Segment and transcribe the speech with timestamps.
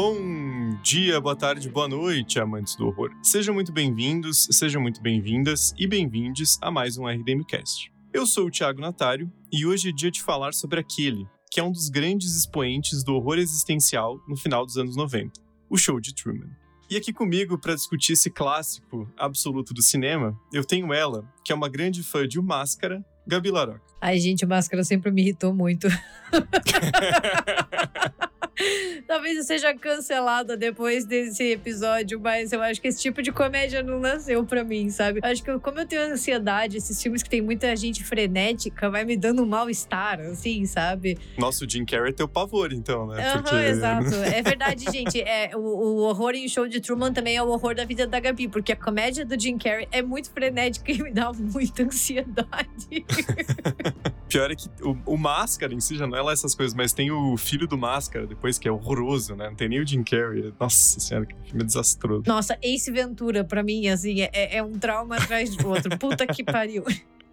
[0.00, 3.10] Bom dia, boa tarde, boa noite, amantes do horror.
[3.20, 7.92] Sejam muito bem-vindos, sejam muito bem-vindas e bem-vindes a mais um RDMcast.
[8.12, 11.64] Eu sou o Thiago Natário e hoje é dia de falar sobre aquele que é
[11.64, 15.32] um dos grandes expoentes do horror existencial no final dos anos 90,
[15.68, 16.48] o show de Truman.
[16.88, 21.56] E aqui comigo para discutir esse clássico absoluto do cinema, eu tenho ela, que é
[21.56, 23.82] uma grande fã de O Máscara, Gabi Laroca.
[24.00, 25.88] Ai, gente, o Máscara sempre me irritou muito.
[29.06, 33.82] Talvez eu seja cancelada depois desse episódio, mas eu acho que esse tipo de comédia
[33.82, 35.20] não nasceu pra mim, sabe?
[35.22, 39.04] Eu acho que como eu tenho ansiedade, esses filmes que tem muita gente frenética, vai
[39.04, 41.18] me dando um mal-estar, assim, sabe?
[41.36, 43.34] Nossa, o Jim Carrey é teu pavor, então, né?
[43.34, 43.56] Uhum, Porque...
[43.56, 44.08] exato.
[44.28, 45.20] É verdade, gente.
[45.20, 48.20] É, o, o horror em show de Truman também é o horror da vida da
[48.20, 53.04] Gabi, porque a comédia do Jim Carrey é muito frenética e me dá muita ansiedade.
[54.28, 56.92] Pior é que o, o Máscara em si já não é lá essas coisas, mas
[56.92, 59.48] tem o filho do Máscara depois, que é horroroso, né?
[59.48, 60.54] Não tem nem o Jim Carrey.
[60.58, 62.22] Nossa senhora, que filme desastroso.
[62.26, 65.90] Nossa, Ace Ventura, pra mim, assim, é, é um trauma atrás do outro.
[65.98, 66.84] Puta que pariu.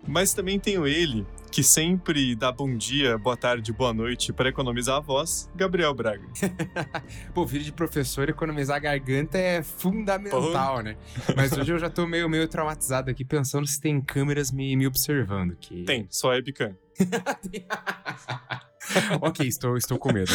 [0.07, 4.97] Mas também tenho ele, que sempre dá bom dia, boa tarde, boa noite para economizar
[4.97, 6.27] a voz, Gabriel Braga.
[7.33, 10.81] Pô, filho de professor, economizar a garganta é fundamental, Pô.
[10.83, 10.95] né?
[11.35, 14.85] Mas hoje eu já tô meio, meio traumatizado aqui, pensando se tem câmeras me, me
[14.85, 15.55] observando.
[15.55, 15.83] Que...
[15.83, 16.75] Tem, só webcam.
[19.21, 20.31] ok, estou, estou com medo.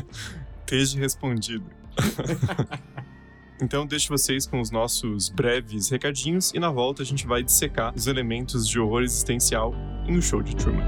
[0.64, 1.64] Esteja respondido.
[3.60, 7.92] Então deixo vocês com os nossos breves recadinhos e na volta a gente vai dissecar
[7.92, 9.74] os elementos de horror existencial
[10.06, 10.86] em O Show de Truman.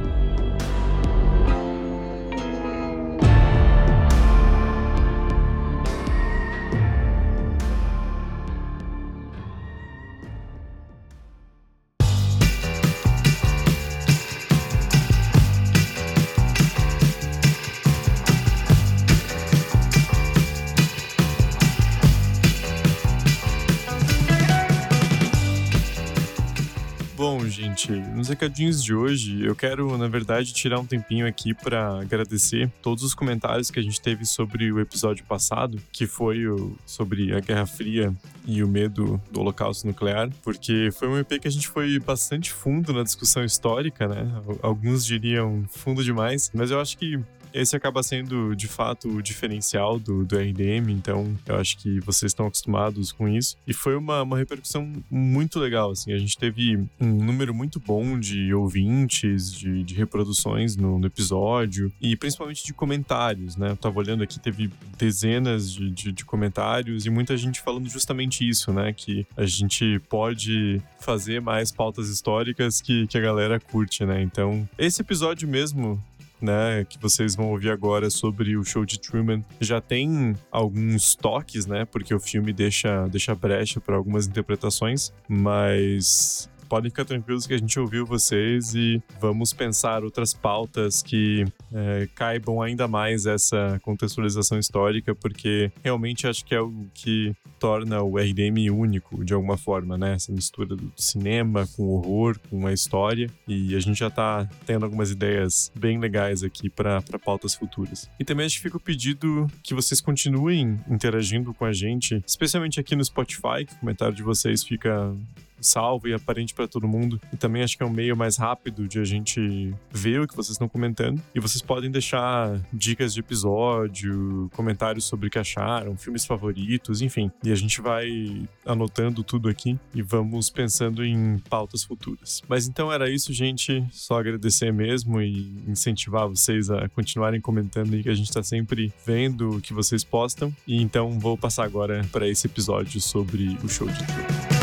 [28.30, 33.14] Recadinhos de hoje, eu quero, na verdade, tirar um tempinho aqui para agradecer todos os
[33.14, 37.66] comentários que a gente teve sobre o episódio passado, que foi o, sobre a Guerra
[37.66, 38.14] Fria
[38.46, 42.52] e o medo do Holocausto Nuclear, porque foi um EP que a gente foi bastante
[42.52, 44.26] fundo na discussão histórica, né?
[44.62, 47.20] Alguns diriam fundo demais, mas eu acho que
[47.52, 52.30] esse acaba sendo de fato o diferencial do, do RDM, então eu acho que vocês
[52.30, 53.56] estão acostumados com isso.
[53.66, 58.18] E foi uma, uma repercussão muito legal, assim, a gente teve um número muito bom
[58.18, 63.70] de ouvintes, de, de reproduções no, no, episódio e principalmente de comentários, né?
[63.70, 68.48] Eu tava olhando aqui, teve dezenas de, de, de comentários e muita gente falando justamente
[68.48, 68.92] isso, né?
[68.92, 74.22] Que a gente pode fazer mais pautas históricas que, que a galera curte, né?
[74.22, 76.00] Então, esse episódio mesmo
[76.40, 81.66] né, que vocês vão ouvir agora sobre o show de Truman, já tem alguns toques,
[81.66, 87.54] né, porque o filme deixa, deixa brecha para algumas interpretações, mas podem ficar tranquilos que
[87.54, 91.44] a gente ouviu vocês e vamos pensar outras pautas que
[91.74, 98.00] é, caibam ainda mais essa contextualização histórica, porque realmente acho que é o que torna
[98.02, 100.14] o RDM único, de alguma forma, né?
[100.14, 103.28] Essa mistura do cinema com o horror, com a história.
[103.48, 108.08] E a gente já tá tendo algumas ideias bem legais aqui para pautas futuras.
[108.18, 112.78] E também acho que fica o pedido que vocês continuem interagindo com a gente, especialmente
[112.78, 115.12] aqui no Spotify, que o comentário de vocês fica
[115.60, 117.20] salvo e aparente para todo mundo.
[117.32, 120.36] E também acho que é um meio mais rápido de a gente ver o que
[120.36, 121.20] vocês estão comentando.
[121.34, 127.30] E vocês podem deixar dicas de episódio, comentários sobre o que acharam, filmes favoritos, enfim.
[127.42, 132.42] E a gente vai anotando tudo aqui e vamos pensando em pautas futuras.
[132.48, 133.84] Mas então era isso, gente.
[133.90, 138.92] Só agradecer mesmo e incentivar vocês a continuarem comentando aí que a gente está sempre
[139.04, 140.54] vendo o que vocês postam.
[140.66, 144.59] E então vou passar agora para esse episódio sobre o show de tudo.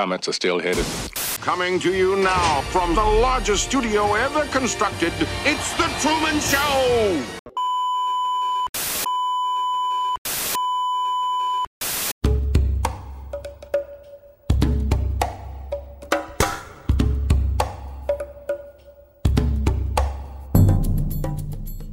[0.00, 0.86] Are still headed.
[1.42, 5.12] Coming to you now from the largest studio ever constructed,
[5.44, 7.59] it's The Truman Show!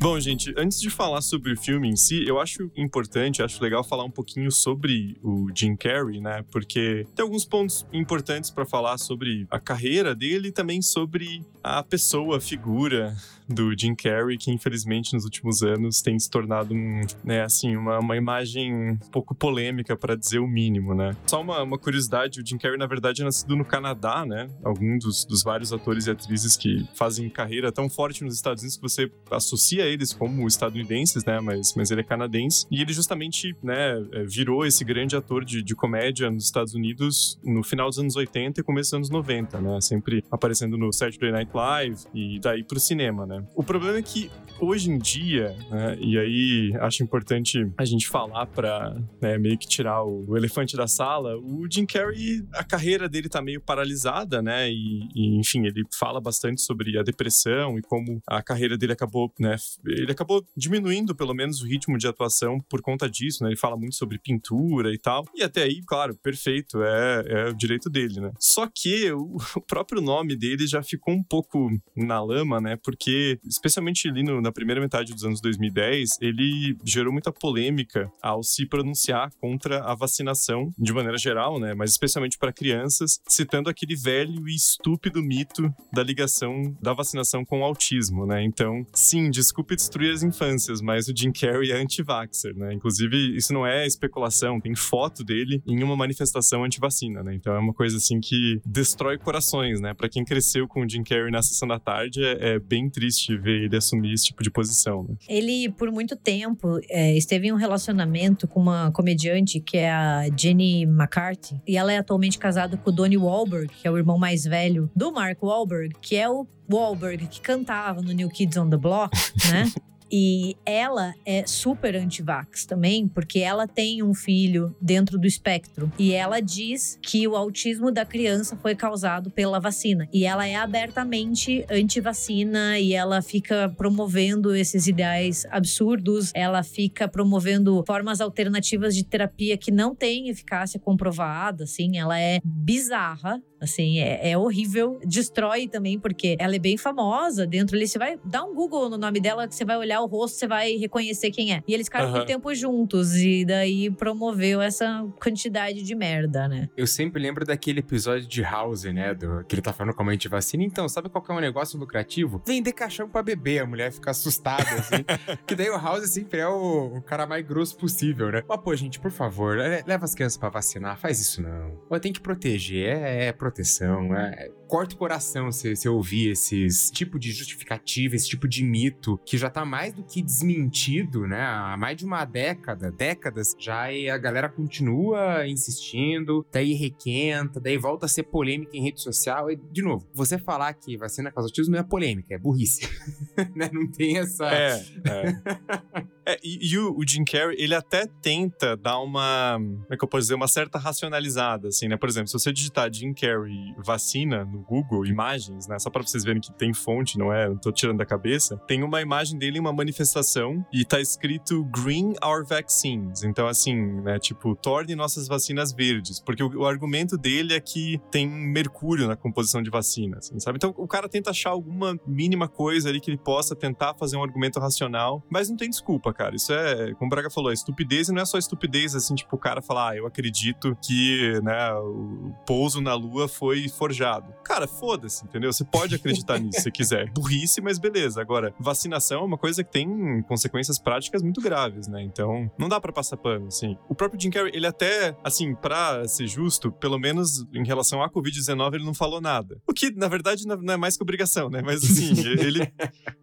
[0.10, 3.84] Bom, gente, antes de falar sobre o filme em si, eu acho importante, acho legal
[3.84, 6.46] falar um pouquinho sobre o Jim Carrey, né?
[6.50, 11.84] Porque tem alguns pontos importantes para falar sobre a carreira dele e também sobre a
[11.84, 17.02] pessoa, a figura do Jim Carrey, que infelizmente nos últimos anos tem se tornado um,
[17.24, 21.16] né, assim, uma, uma imagem um pouco polêmica, para dizer o mínimo, né?
[21.26, 24.50] Só uma, uma curiosidade, o Jim Carrey, na verdade, é nascido no Canadá, né?
[24.64, 28.78] Algum dos, dos vários atores e atrizes que fazem carreira tão forte nos Estados Unidos
[28.78, 31.40] que você associa eles como estadunidenses, né?
[31.40, 32.66] Mas, mas ele é canadense.
[32.72, 37.40] E ele justamente, né, é, virou esse grande ator de, de comédia nos Estados Unidos
[37.44, 39.82] no final dos anos 80 e começo dos anos 90, né?
[39.82, 43.37] Sempre aparecendo no Saturday Night Live e daí pro cinema, né?
[43.56, 44.30] O problema é que
[44.60, 49.68] hoje em dia, né, e aí acho importante a gente falar para né, meio que
[49.68, 54.42] tirar o, o, elefante da sala, o Jim Carrey, a carreira dele tá meio paralisada,
[54.42, 54.70] né?
[54.72, 59.32] E, e, enfim, ele fala bastante sobre a depressão e como a carreira dele acabou,
[59.40, 59.56] né?
[59.86, 63.50] Ele acabou diminuindo pelo menos o ritmo de atuação por conta disso, né?
[63.50, 65.26] Ele fala muito sobre pintura e tal.
[65.36, 68.32] E até aí, claro, perfeito, é, é o direito dele, né?
[68.40, 72.78] Só que o, o próprio nome dele já ficou um pouco na lama, né?
[72.84, 78.44] Porque, especialmente ali no, na primeira metade dos anos 2010, ele gerou muita polêmica ao
[78.44, 81.74] se pronunciar contra a vacinação de maneira geral, né?
[81.74, 87.62] Mas especialmente para crianças, citando aquele velho e estúpido mito da ligação da vacinação com
[87.62, 88.44] o autismo, né?
[88.44, 92.74] Então, sim, desculpe destruir as infâncias, mas o Jim Carrey é anti-vaxxer, né?
[92.74, 97.36] Inclusive, isso não é especulação, tem foto dele em uma manifestação anti-vacina, né?
[97.36, 99.94] Então é uma coisa assim que destrói corações, né?
[99.94, 103.17] Para quem cresceu com o Jim Carrey na sessão da tarde, é, é bem triste
[103.26, 105.16] ver ele assumir esse tipo de posição, né?
[105.28, 110.26] Ele, por muito tempo, é, esteve em um relacionamento com uma comediante que é a
[110.36, 111.62] Jenny McCarthy.
[111.68, 114.90] E ela é atualmente casada com o Donnie Wahlberg, que é o irmão mais velho
[114.96, 119.16] do Mark Wahlberg, que é o Wahlberg que cantava no New Kids on the Block,
[119.52, 119.72] né?
[120.12, 125.92] E ela é super anti-vax também, porque ela tem um filho dentro do espectro.
[125.98, 130.08] E ela diz que o autismo da criança foi causado pela vacina.
[130.14, 136.32] E ela é abertamente anti-vacina e ela fica promovendo esses ideais absurdos.
[136.34, 141.98] Ela fica promovendo formas alternativas de terapia que não têm eficácia comprovada, assim.
[141.98, 145.00] Ela é bizarra Assim, é, é, horrível.
[145.04, 147.88] Destrói também, porque ela é bem famosa dentro ali.
[147.88, 150.48] Você vai dar um Google no nome dela, que você vai olhar o rosto, você
[150.48, 151.64] vai reconhecer quem é.
[151.68, 152.26] E eles ficaram uhum.
[152.26, 153.16] tempo juntos.
[153.16, 156.70] E daí promoveu essa quantidade de merda, né?
[156.78, 159.14] Eu sempre lembro daquele episódio de House, né?
[159.14, 160.64] Do, que ele tá falando como a gente vacina.
[160.64, 162.42] Então, sabe qual que é um negócio lucrativo?
[162.46, 163.60] Vender caixão pra beber.
[163.60, 165.04] A mulher fica assustada, assim.
[165.48, 168.44] que daí o House sempre é o, o, cara mais grosso possível, né?
[168.48, 170.98] Mas, pô, gente, por favor, leva as crianças pra vacinar.
[170.98, 172.00] Faz isso não.
[172.00, 172.90] Tem que proteger.
[172.90, 174.14] É, é proteção.
[174.14, 179.20] É, corta o coração se você ouvir esses tipo de justificativa, esse tipo de mito
[179.26, 181.42] que já tá mais do que desmentido, né?
[181.42, 187.78] Há mais de uma década, décadas já e a galera continua insistindo, daí requenta, daí
[187.78, 189.50] volta a ser polêmica em rede social.
[189.50, 192.90] E, de novo, você falar que vacina causa autismo não é polêmica, é burrice.
[193.56, 193.70] né?
[193.72, 194.46] Não tem essa.
[194.48, 194.86] É.
[195.06, 196.08] é.
[196.28, 200.04] É, e, e o, o, Jim Carrey, ele até tenta dar uma, como é que
[200.04, 201.96] eu posso dizer, uma certa racionalizada, assim, né?
[201.96, 205.80] Por exemplo, se você digitar Jim Carrey vacina no Google, imagens, né?
[205.80, 207.48] Só pra vocês verem que tem fonte, não é?
[207.48, 208.58] Não tô tirando da cabeça.
[208.68, 213.24] Tem uma imagem dele em uma manifestação e tá escrito Green Our Vaccines.
[213.24, 214.20] Então, assim, né?
[214.20, 216.20] Tipo, torne nossas vacinas verdes.
[216.20, 220.58] Porque o, o argumento dele é que tem mercúrio na composição de vacinas, assim, sabe?
[220.58, 224.24] Então, o cara tenta achar alguma mínima coisa ali que ele possa tentar fazer um
[224.24, 226.36] argumento racional, mas não tem desculpa, cara.
[226.36, 229.36] Isso é, como o Braga falou, é estupidez e não é só estupidez, assim, tipo,
[229.36, 234.34] o cara falar, ah, eu acredito que, né, o pouso na lua foi forjado.
[234.44, 235.54] Cara, foda-se, entendeu?
[235.54, 237.10] Você pode acreditar nisso se quiser.
[237.14, 238.20] Burrice, mas beleza.
[238.20, 242.02] Agora, vacinação é uma coisa que tem consequências práticas muito graves, né?
[242.02, 243.78] Então, não dá para passar pano, assim.
[243.88, 248.10] O próprio Jim Carrey, ele até, assim, pra ser justo, pelo menos em relação à
[248.10, 249.62] Covid-19, ele não falou nada.
[249.68, 251.62] O que, na verdade, não é mais que obrigação, né?
[251.64, 252.72] Mas, assim, ele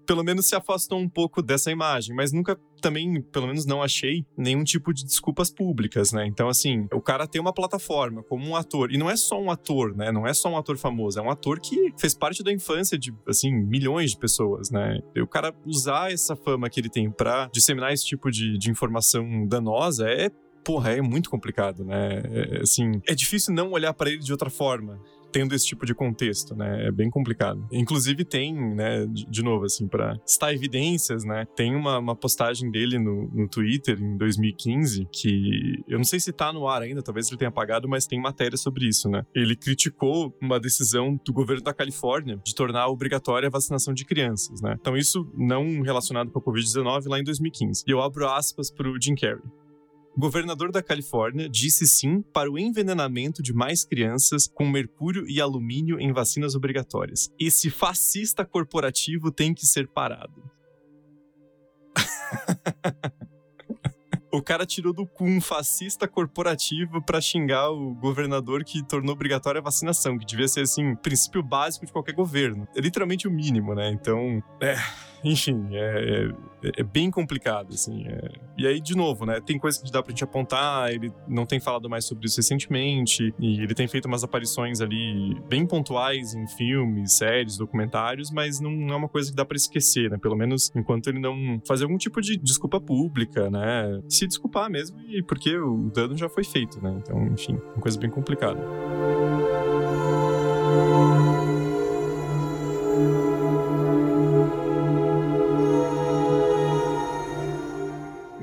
[0.04, 4.26] pelo menos se afastou um pouco dessa imagem, mas nunca também, pelo menos não achei
[4.36, 6.26] nenhum tipo de desculpas públicas, né?
[6.26, 9.50] Então, assim, o cara tem uma plataforma como um ator, e não é só um
[9.50, 10.12] ator, né?
[10.12, 13.10] Não é só um ator famoso, é um ator que fez parte da infância de,
[13.26, 15.00] assim, milhões de pessoas, né?
[15.16, 18.70] E o cara usar essa fama que ele tem pra disseminar esse tipo de, de
[18.70, 20.30] informação danosa é
[20.62, 22.22] porra, é muito complicado, né?
[22.24, 25.00] É, assim, é difícil não olhar para ele de outra forma
[25.34, 26.86] tendo esse tipo de contexto, né?
[26.86, 27.66] É bem complicado.
[27.72, 31.44] Inclusive tem, né, de, novo, assim, para citar evidências, né?
[31.56, 36.32] Tem uma, uma postagem dele no, no Twitter em 2015 que eu não sei se
[36.32, 39.26] tá no ar ainda, talvez ele tenha apagado, mas tem matéria sobre isso, né?
[39.34, 44.62] Ele criticou uma decisão do governo da Califórnia de tornar obrigatória a vacinação de crianças,
[44.62, 44.76] né?
[44.80, 47.82] Então isso não relacionado com a Covid-19 lá em 2015.
[47.88, 49.42] E eu abro aspas pro Jim Carrey.
[50.16, 55.98] Governador da Califórnia disse sim para o envenenamento de mais crianças com mercúrio e alumínio
[55.98, 57.30] em vacinas obrigatórias.
[57.38, 60.42] Esse fascista corporativo tem que ser parado.
[64.36, 69.60] o cara tirou do cu um fascista corporativo para xingar o governador que tornou obrigatória
[69.60, 72.66] a vacinação, que devia ser, assim, princípio básico de qualquer governo.
[72.74, 73.90] É literalmente o mínimo, né?
[73.90, 74.76] Então, é
[75.24, 76.28] enfim, é,
[76.62, 78.06] é, é, bem complicado, assim.
[78.06, 78.28] É...
[78.58, 81.58] E aí, de novo, né, tem coisa que dá pra gente apontar, ele não tem
[81.58, 86.46] falado mais sobre isso recentemente, e ele tem feito umas aparições ali bem pontuais em
[86.46, 90.18] filmes, séries, documentários, mas não é uma coisa que dá para esquecer, né?
[90.20, 93.98] Pelo menos enquanto ele não fazer algum tipo de desculpa pública, né?
[94.24, 96.98] Se desculpar mesmo, e porque o dano já foi feito, né?
[96.98, 98.58] Então, enfim, uma coisa bem complicada.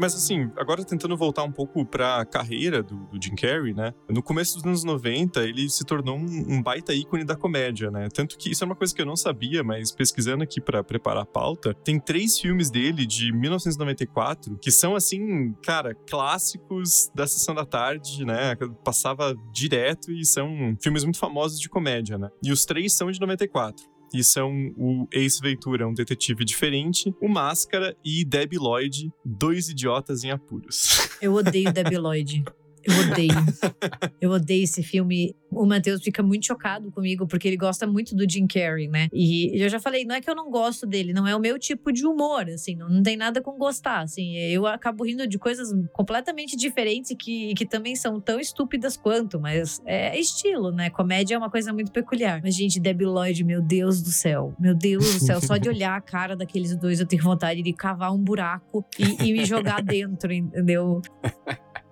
[0.01, 3.93] Mas assim, agora tentando voltar um pouco pra carreira do, do, Jim Carrey, né?
[4.09, 8.09] No começo dos anos 90, ele se tornou um, um, baita ícone da comédia, né?
[8.11, 11.21] Tanto que isso é uma coisa que eu não sabia, mas pesquisando aqui para preparar
[11.21, 17.53] a pauta, tem três filmes dele de 1994 que são assim, cara, clássicos da sessão
[17.53, 18.55] da tarde, né?
[18.83, 22.31] Passava direto e são filmes muito famosos de comédia, né?
[22.43, 27.27] E os três são de 94 e são o Ace Ventura, um detetive diferente, o
[27.27, 31.09] Máscara e Debbie Lloyd, dois idiotas em apuros.
[31.21, 32.43] Eu odeio Debbie Lloyd.
[32.83, 33.31] Eu odeio.
[34.21, 35.35] eu odeio esse filme.
[35.51, 39.07] O Matheus fica muito chocado comigo, porque ele gosta muito do Jim Carrey, né?
[39.13, 41.59] E eu já falei, não é que eu não gosto dele, não é o meu
[41.59, 44.37] tipo de humor, assim, não, não tem nada com gostar, assim.
[44.37, 49.81] Eu acabo rindo de coisas completamente diferentes que, que também são tão estúpidas quanto, mas
[49.85, 50.89] é estilo, né?
[50.89, 52.41] Comédia é uma coisa muito peculiar.
[52.43, 54.55] Mas, gente, Debbie Lloyd, meu Deus do céu.
[54.59, 57.73] Meu Deus do céu, só de olhar a cara daqueles dois, eu tenho vontade de
[57.73, 61.01] cavar um buraco e, e me jogar dentro, entendeu?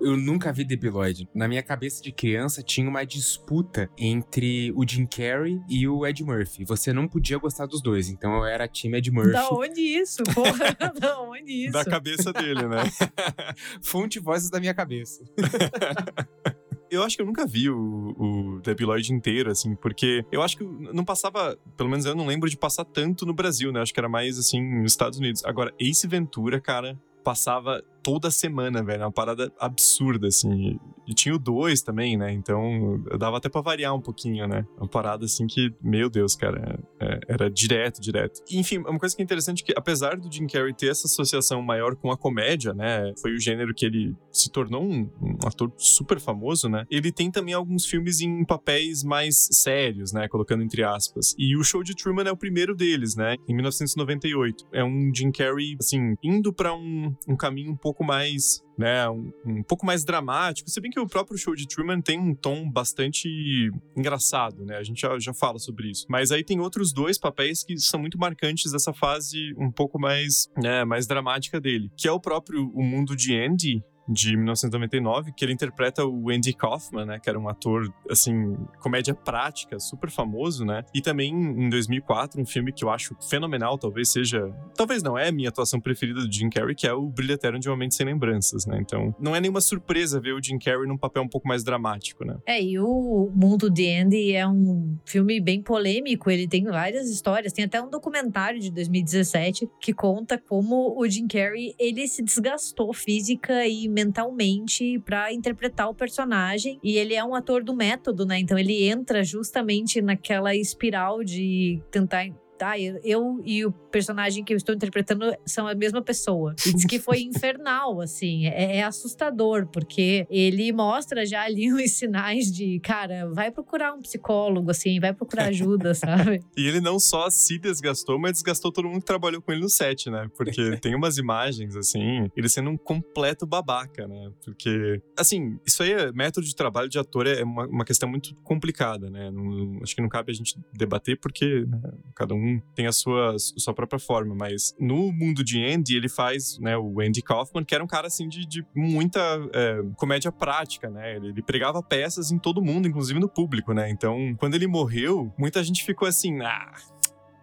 [0.02, 1.30] Eu nunca vi Debbie Lloyd.
[1.34, 6.24] Na minha cabeça de criança tinha uma disputa entre o Jim Carrey e o Ed
[6.24, 6.64] Murphy.
[6.66, 9.34] Você não podia gostar dos dois, então eu era time Ed Murphy.
[9.34, 10.24] Da onde isso?
[10.24, 11.74] Porra, da onde isso?
[11.74, 12.84] Da cabeça dele, né?
[13.84, 15.24] Fonte vozes da minha cabeça.
[16.90, 20.58] eu acho que eu nunca vi o, o Debbie Lloyd inteiro, assim, porque eu acho
[20.58, 23.82] que não passava, pelo menos eu não lembro de passar tanto no Brasil, né?
[23.82, 25.44] Acho que era mais, assim, nos Estados Unidos.
[25.46, 29.04] Agora, Ace Ventura, cara, passava toda semana, velho.
[29.04, 30.80] É uma parada absurda, assim.
[31.08, 32.32] E tinha o 2 também, né?
[32.32, 34.66] Então dava até pra variar um pouquinho, né?
[34.78, 38.42] Uma parada assim que, meu Deus, cara, é, era direto, direto.
[38.52, 41.62] enfim, uma coisa que é interessante é que, apesar do Jim Carrey ter essa associação
[41.62, 43.14] maior com a comédia, né?
[43.22, 46.86] Foi o gênero que ele se tornou um, um ator super famoso, né?
[46.90, 50.28] Ele tem também alguns filmes em papéis mais sérios, né?
[50.28, 51.36] Colocando entre aspas.
[51.38, 53.36] E o Show de Truman é o primeiro deles, né?
[53.48, 54.68] Em 1998.
[54.74, 59.10] É um Jim Carrey, assim, indo para um, um caminho um pouco pouco mais né,
[59.10, 62.34] um, um, pouco mais dramático, se bem que o próprio show de Truman tem um
[62.34, 64.78] tom bastante engraçado, né?
[64.78, 66.06] A gente já, já fala sobre isso.
[66.08, 70.48] Mas aí tem outros dois papéis que são muito marcantes dessa fase um pouco mais,
[70.58, 75.46] né, mais dramática dele, que é o próprio O Mundo de Andy, de 1999, que
[75.46, 80.66] ele interpreta o Andy Kaufman, né, que era um ator, assim, comédia prática, super famoso,
[80.66, 80.84] né?
[80.94, 85.28] E também em 2004, um filme que eu acho fenomenal, talvez seja, talvez não é
[85.28, 87.96] a minha atuação preferida do Jim Carrey, que é o Brilho Eterno de uma Mente
[87.96, 88.80] Sem Lembranças, né?
[88.82, 92.26] Então, não é nenhuma surpresa ver o Jim Carrey num papel um pouco mais dramático,
[92.26, 92.38] né?
[92.46, 97.54] É, e o Mundo de Andy é um filme bem polêmico, ele tem várias histórias,
[97.54, 102.94] tem até um documentário de 2017 que conta como o Jim Carrey, ele se desgastou
[102.94, 106.80] física e mentalmente para interpretar o personagem.
[106.84, 108.40] E ele é um ator do método, né?
[108.40, 112.26] Então ele entra justamente naquela espiral de tentar
[112.60, 112.78] tá?
[112.78, 116.54] Eu, eu, e o personagem que eu estou interpretando são a mesma pessoa.
[116.68, 118.48] E diz que foi infernal, assim.
[118.48, 124.02] É, é, assustador, porque ele mostra já ali uns sinais de, cara, vai procurar um
[124.02, 126.42] psicólogo, assim, vai procurar ajuda, sabe?
[126.58, 129.70] e ele não só se desgastou, mas desgastou todo mundo que trabalhou com ele no
[129.70, 130.30] set, né?
[130.36, 134.32] Porque tem umas imagens, assim, ele sendo um completo babaca, né?
[134.44, 138.36] Porque, assim, isso aí é método de trabalho de ator é uma, uma questão muito
[138.44, 139.32] complicada, né?
[139.32, 143.36] Não, acho que não cabe a gente debater porque né, cada um tem a sua,
[143.38, 147.76] sua própria forma, mas no mundo de Andy, ele faz, né, o Andy Kaufman, que
[147.76, 149.20] era um cara, assim, de, de muita
[149.54, 151.18] é, comédia prática, né?
[151.18, 153.90] Ele, ele pregava peças em todo mundo, inclusive no público, né?
[153.90, 156.72] Então, quando ele morreu, muita gente ficou assim, ah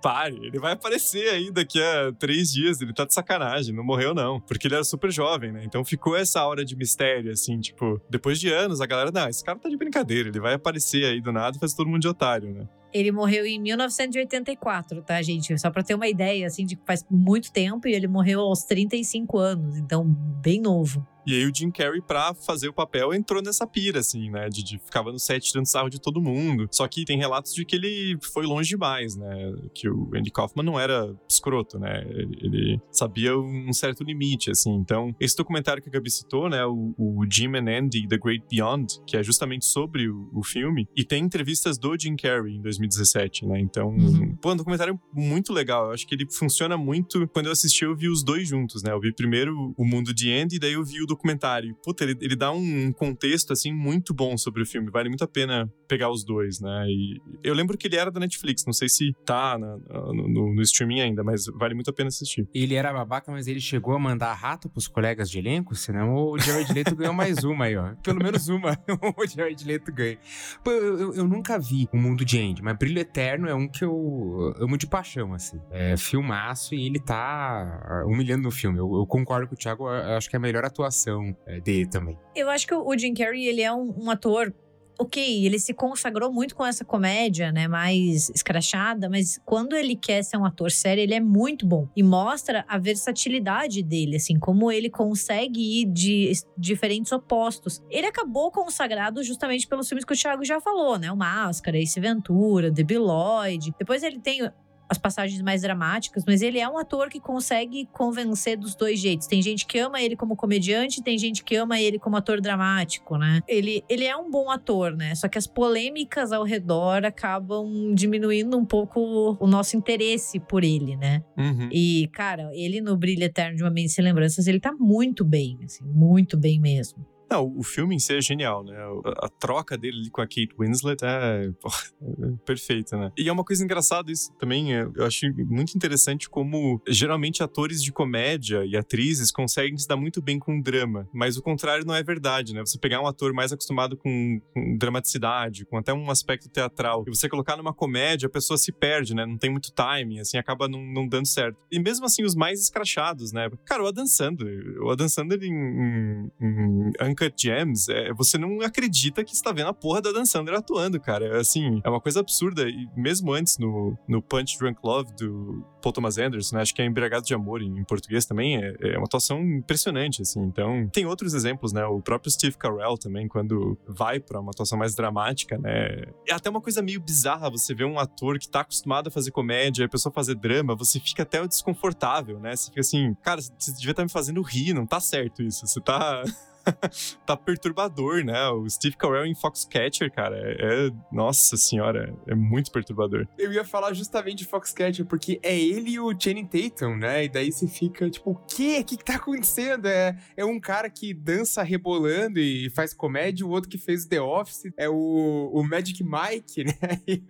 [0.07, 4.15] pare, ele vai aparecer aí daqui a três dias, ele tá de sacanagem, não morreu
[4.15, 5.65] não, porque ele era super jovem, né?
[5.65, 9.43] Então ficou essa hora de mistério, assim, tipo, depois de anos, a galera, não, esse
[9.43, 12.09] cara tá de brincadeira, ele vai aparecer aí do nada e faz todo mundo de
[12.09, 12.69] otário, né?
[12.97, 15.59] Ele morreu em 1984, tá, gente?
[15.59, 18.63] Só pra ter uma ideia, assim, de que faz muito tempo e ele morreu aos
[18.65, 21.07] 35 anos, então bem novo.
[21.27, 24.49] E aí o Jim Carrey, pra fazer o papel, entrou nessa pira, assim, né?
[24.49, 26.69] De, de ficava no set tirando sarro de todo mundo.
[26.71, 29.55] Só que tem relatos de que ele foi longe demais, né?
[29.75, 32.05] Que o Andy Kaufman não era escroto, né?
[32.09, 34.73] Ele, ele sabia um certo limite, assim.
[34.73, 36.65] Então, esse documentário que a Gabi citou, né?
[36.65, 40.89] O, o Jim and Andy, The Great Beyond, que é justamente sobre o, o filme,
[40.97, 43.59] e tem entrevistas do Jim Carrey em 2017, né?
[43.59, 44.37] Então, uhum.
[44.37, 45.87] pô, é um documentário muito legal.
[45.87, 47.27] Eu acho que ele funciona muito.
[47.29, 48.93] Quando eu assisti, eu vi os dois juntos, né?
[48.93, 51.75] Eu vi primeiro o mundo de Andy, e daí eu vi o documentário.
[51.83, 54.91] Puta, ele, ele dá um contexto, assim, muito bom sobre o filme.
[54.91, 56.87] Vale muito a pena pegar os dois, né?
[56.89, 60.55] E eu lembro que ele era da Netflix, não sei se tá na, no, no,
[60.55, 62.47] no, streaming ainda, mas vale muito a pena assistir.
[62.55, 66.39] Ele era babaca, mas ele chegou a mandar rato pros colegas de elenco, senão o
[66.39, 67.95] Jared Leto ganhou mais uma aí, ó.
[68.03, 68.77] Pelo menos uma
[69.17, 70.19] o Jared Leto ganha.
[70.63, 73.69] Pô, eu, eu, eu, nunca vi o mundo de Andy, mas Brilho Eterno é um
[73.69, 75.61] que eu amo de paixão, assim.
[75.71, 78.79] É filmaço e ele tá humilhando no filme.
[78.79, 81.06] Eu, eu concordo com o Thiago, acho que é a melhor atuação
[81.47, 82.19] é, dele também.
[82.35, 84.53] Eu acho que o Jim Carrey, ele é um, um ator
[84.99, 90.23] ok, ele se consagrou muito com essa comédia, né, mais escrachada, mas quando ele quer
[90.23, 94.73] ser um ator sério, ele é muito bom e mostra a versatilidade dele, assim, como
[94.73, 97.83] ele consegue ir de diferentes opostos.
[97.91, 102.01] Ele acabou consagrado justamente pelos filmes que o Thiago já falou, né, o Máscara, Ace
[102.01, 103.75] Ventura, The Lloyd.
[103.79, 104.51] Depois ele tem
[104.89, 109.27] as passagens mais dramáticas, mas ele é um ator que consegue convencer dos dois jeitos.
[109.27, 113.17] Tem gente que ama ele como comediante, tem gente que ama ele como ator dramático,
[113.17, 113.41] né?
[113.49, 115.15] Ele, ele é um bom ator, né?
[115.15, 120.97] Só que as polêmicas ao redor acabam diminuindo um pouco o nosso interesse por ele,
[120.97, 121.23] né?
[121.37, 121.69] Uhum.
[121.73, 125.59] E, cara, ele no Brilho Eterno de uma Mente Sem Lembranças, ele tá muito bem,
[125.65, 127.05] assim, muito bem mesmo.
[127.31, 128.77] Não, o filme em si é genial, né?
[129.23, 133.13] A, troca dele com a Kate Winslet é, é perfeita, né?
[133.19, 137.83] E é uma coisa engraçada isso também, é, eu acho muito interessante como geralmente atores
[137.83, 141.95] de comédia e atrizes conseguem se dar muito bem com drama, mas o contrário não
[141.95, 142.61] é verdade, né?
[142.65, 147.11] Você pegar um ator mais acostumado com, com dramaticidade, com até um aspecto teatral, e
[147.11, 149.27] você colocar numa comédia, a pessoa se perde, né?
[149.27, 151.59] Não tem muito timing, assim, acaba não, não dando certo.
[151.71, 153.51] E mesmo assim, os mais escrachados, né?
[153.65, 158.61] Cara, o Adam Sandler, o Adam Sandler em, em, em Uncut Gems, é, você não
[158.61, 161.41] acredita que está vendo a porra da Dan Sandler atuando, cara.
[161.41, 162.69] Assim, é uma coisa absurda.
[162.69, 166.83] E mesmo antes, no, no Punch Drunk Love do Paul Thomas Anderson, né, acho que
[166.83, 170.43] é Embriagado de Amor em, em português também, é, é, uma atuação impressionante, assim.
[170.43, 171.85] Então, tem outros exemplos, né?
[171.87, 176.05] O próprio Steve Carell também, quando vai para uma atuação mais dramática, né?
[176.29, 179.31] É até uma coisa meio bizarra você ver um ator que tá acostumado a fazer
[179.31, 182.55] comédia, a pessoa fazer drama, você fica até desconfortável, né?
[182.55, 185.67] Você fica assim, cara, você devia estar tá me fazendo rir, não tá certo isso.
[185.67, 186.23] Você tá.
[187.27, 188.49] tá perturbador, né?
[188.49, 193.27] O Steve Carell em Foxcatcher, cara, é, é, Nossa senhora, é muito perturbador.
[193.39, 197.25] Eu ia falar justamente de Foxcatcher, porque é ele e o Channing Tatum, né?
[197.25, 198.79] E daí você fica tipo, o quê?
[198.81, 199.87] O que, que tá acontecendo?
[199.87, 204.21] É, é um cara que dança rebolando e faz comédia, o outro que fez The
[204.21, 207.01] Office é o, o Magic Mike, né?
[207.07, 207.23] E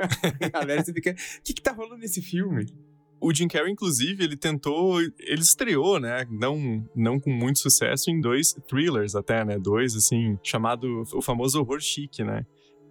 [0.44, 2.66] a galera, você fica, o que, que tá rolando nesse filme?
[3.20, 5.00] O Jim Carrey, inclusive, ele tentou.
[5.00, 6.26] Ele estreou, né?
[6.30, 9.58] Não, não com muito sucesso, em dois thrillers até, né?
[9.58, 12.44] Dois, assim, chamado o famoso horror chique, né?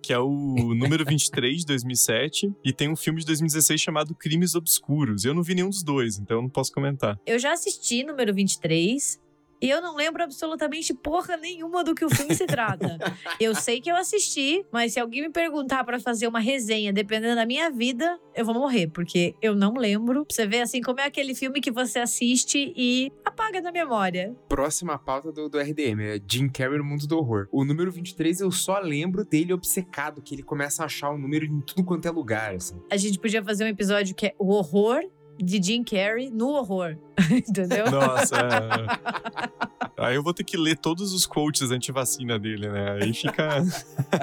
[0.06, 4.54] que é o número 23 de 2007, e tem um filme de 2016 chamado Crimes
[4.54, 5.26] Obscuros.
[5.26, 7.20] Eu não vi nenhum dos dois, então não posso comentar.
[7.26, 9.25] Eu já assisti número 23, e
[9.70, 12.98] eu não lembro absolutamente porra nenhuma do que o filme se trata.
[13.40, 17.36] eu sei que eu assisti, mas se alguém me perguntar para fazer uma resenha, dependendo
[17.36, 20.26] da minha vida, eu vou morrer, porque eu não lembro.
[20.30, 24.36] Você vê assim como é aquele filme que você assiste e apaga da memória.
[24.48, 27.48] Próxima pauta do, do RDM é Jim Carrey no mundo do horror.
[27.52, 31.46] O número 23 eu só lembro dele obcecado, que ele começa a achar o número
[31.46, 32.80] em tudo quanto é lugar, assim.
[32.90, 35.02] A gente podia fazer um episódio que é o horror
[35.38, 36.98] de Jim Carrey no horror.
[37.32, 37.90] Entendeu?
[37.90, 38.36] Nossa.
[38.36, 39.96] É...
[39.98, 42.98] Aí eu vou ter que ler todos os quotes anti-vacina dele, né?
[43.02, 43.62] Aí fica.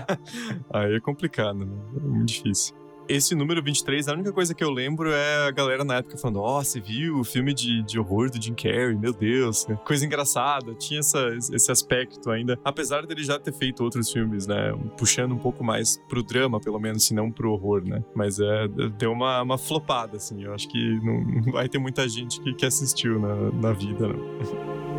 [0.70, 1.76] Aí é complicado, né?
[1.96, 2.81] É muito difícil
[3.14, 6.40] esse número 23, a única coisa que eu lembro é a galera na época falando:
[6.40, 8.96] Ó, oh, você viu o filme de, de horror do Jim Carrey?
[8.96, 10.74] Meu Deus, coisa engraçada.
[10.74, 14.72] Tinha essa, esse aspecto ainda, apesar dele já ter feito outros filmes, né?
[14.96, 18.02] Puxando um pouco mais pro drama, pelo menos, se não pro horror, né?
[18.14, 20.42] Mas é, deu uma, uma flopada, assim.
[20.42, 24.82] Eu acho que não, vai ter muita gente que, que assistiu na, na vida, não.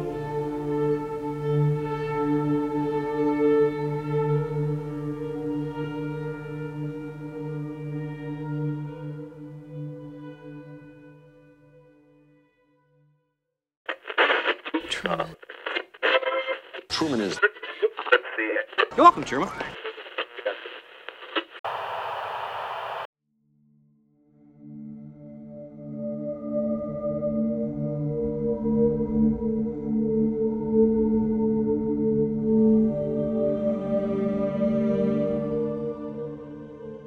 [19.13, 19.49] welcome, Chairman.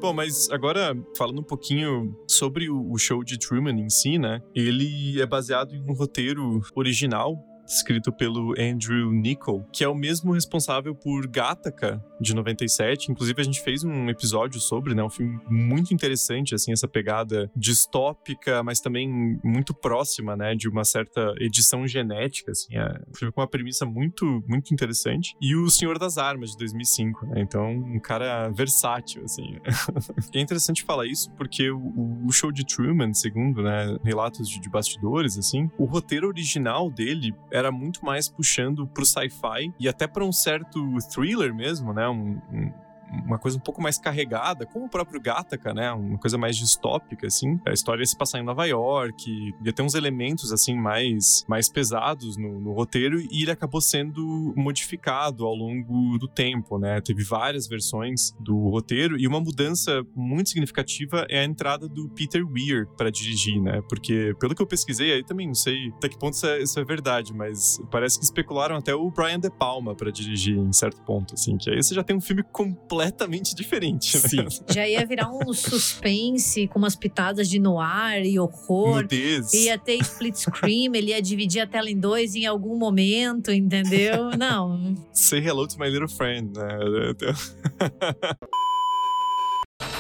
[0.01, 4.41] Bom, mas agora falando um pouquinho sobre o show de Truman em si, né?
[4.55, 10.33] Ele é baseado em um roteiro original escrito pelo Andrew Niccol, que é o mesmo
[10.33, 13.11] responsável por Gattaca, de 97.
[13.11, 15.03] Inclusive, a gente fez um episódio sobre, né?
[15.03, 20.55] Um filme muito interessante, assim, essa pegada distópica, mas também muito próxima, né?
[20.55, 22.77] De uma certa edição genética, assim.
[22.77, 25.35] É um filme com uma premissa muito, muito interessante.
[25.41, 27.41] E O Senhor das Armas, de 2005, né?
[27.41, 29.59] Então, um cara versátil, assim.
[30.35, 33.99] é interessante falar isso porque o, o show de Truman, segundo, né?
[34.05, 39.73] Relatos de, de bastidores, assim, o roteiro original dele era muito mais puxando pro sci-fi
[39.79, 40.79] e até para um certo
[41.13, 42.09] thriller mesmo, né?
[42.09, 42.73] Um, um,
[43.11, 45.93] uma coisa um pouco mais carregada, como o próprio Gattaca, né?
[45.93, 47.59] Uma coisa mais distópica, assim.
[47.67, 51.69] A história ia se passar em Nova York, ia ter uns elementos, assim, mais, mais
[51.69, 57.01] pesados no, no roteiro, e ele acabou sendo modificado ao longo do tempo, né?
[57.01, 62.45] Teve várias versões do roteiro, e uma mudança muito significativa é a entrada do Peter
[62.47, 63.83] Weir para dirigir, né?
[63.89, 66.81] Porque, pelo que eu pesquisei, aí também não sei até que ponto isso é, isso
[66.81, 71.01] é verdade, mas parece que especularam até o Brian De Palma para dirigir em certo
[71.03, 74.17] ponto, assim, que aí você já tem um filme completo completamente diferente.
[74.17, 74.29] Né?
[74.29, 74.47] Sim.
[74.69, 79.03] Já ia virar um suspense com umas pitadas de noir e horror.
[79.03, 79.53] Nudez.
[79.53, 84.31] Ia ter split screen, ele ia dividir a tela em dois em algum momento, entendeu?
[84.39, 84.95] Não.
[85.13, 86.79] Say hello to my little friend, né?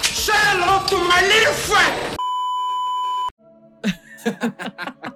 [0.03, 2.17] Say hello to my little friend!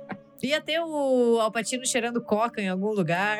[0.42, 3.38] Ia ter o Alpatino cheirando coca em algum lugar.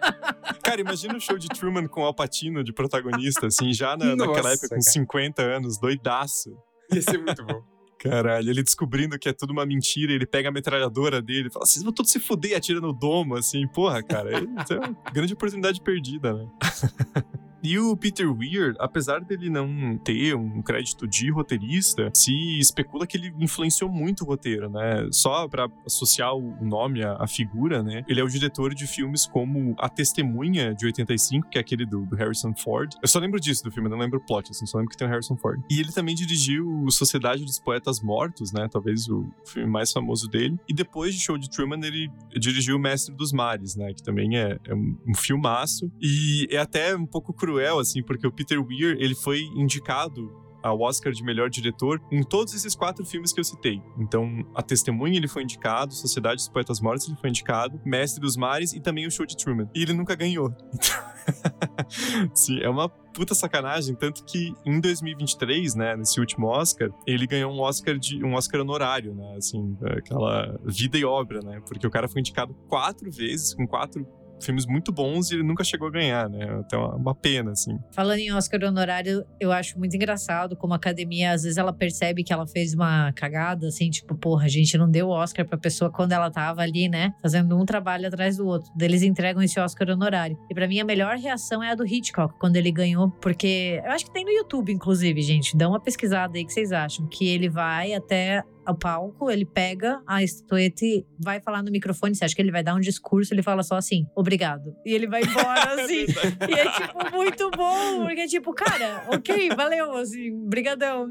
[0.62, 4.36] Cara, imagina o show de Truman com o Alpatino de protagonista, assim, já na, naquela
[4.36, 4.92] Nossa, época, com cara.
[4.92, 6.56] 50 anos, doidaço.
[6.92, 7.62] Ia ser muito bom.
[7.98, 11.64] Caralho, ele descobrindo que é tudo uma mentira, ele pega a metralhadora dele e fala:
[11.64, 14.30] vocês vão todos se fuder e atira no domo, assim, porra, cara.
[14.40, 16.46] Isso é uma grande oportunidade perdida, né?
[17.62, 23.16] E o Peter Weir, apesar dele não ter um crédito de roteirista, se especula que
[23.16, 25.08] ele influenciou muito o roteiro, né?
[25.12, 28.04] Só pra associar o nome à, figura, né?
[28.08, 32.04] Ele é o diretor de filmes como A Testemunha, de 85, que é aquele do,
[32.04, 32.92] do Harrison Ford.
[33.00, 35.06] Eu só lembro disso do filme, não lembro o plot, assim, só lembro que tem
[35.06, 35.60] o Harrison Ford.
[35.70, 38.68] E ele também dirigiu Sociedade dos Poetas Mortos, né?
[38.70, 40.58] Talvez o filme mais famoso dele.
[40.68, 43.92] E depois de Show de Truman, ele dirigiu O Mestre dos Mares, né?
[43.92, 45.90] Que também é, é um, um filmaço.
[46.00, 50.80] E é até um pouco cruel, assim, porque o Peter Weir, ele foi indicado ao
[50.80, 53.82] Oscar de melhor diretor em todos esses quatro filmes que eu citei.
[53.98, 58.36] Então, A Testemunha ele foi indicado, Sociedade dos Poetas Mortos ele foi indicado, Mestre dos
[58.36, 59.68] Mares e também o Show de Truman.
[59.74, 60.54] E ele nunca ganhou.
[60.74, 61.12] Então,
[62.34, 67.52] sim, é uma puta sacanagem, tanto que em 2023, né, nesse último Oscar, ele ganhou
[67.52, 71.60] um Oscar de um Oscar honorário, né, assim, aquela vida e obra, né?
[71.66, 74.06] Porque o cara foi indicado quatro vezes com quatro
[74.44, 76.44] filmes muito bons e ele nunca chegou a ganhar, né?
[76.60, 77.78] Até uma, uma pena, assim.
[77.92, 82.22] Falando em Oscar honorário, eu acho muito engraçado como a academia, às vezes, ela percebe
[82.24, 85.90] que ela fez uma cagada, assim, tipo, porra, a gente não deu Oscar pra pessoa
[85.90, 87.12] quando ela tava ali, né?
[87.22, 88.70] Fazendo um trabalho atrás do outro.
[88.80, 90.38] Eles entregam esse Oscar honorário.
[90.50, 93.90] E pra mim, a melhor reação é a do Hitchcock, quando ele ganhou, porque eu
[93.92, 95.56] acho que tem no YouTube, inclusive, gente.
[95.56, 97.06] Dá uma pesquisada aí que vocês acham.
[97.06, 102.14] Que ele vai até ao palco, ele pega a estatueta e vai falar no microfone.
[102.14, 103.34] Você acha que ele vai dar um discurso?
[103.34, 104.74] Ele fala só assim, obrigado.
[104.84, 106.06] E ele vai embora assim.
[106.48, 108.04] e é, tipo, muito bom.
[108.04, 111.08] Porque, tipo, cara, ok, valeu, assim, brigadão.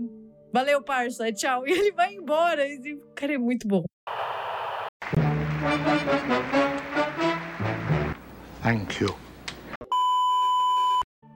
[0.53, 1.67] Valeu, parça, tchau.
[1.67, 2.67] E ele vai embora.
[2.67, 3.83] E, assim, cara, é muito bom.
[8.61, 9.15] Thank you.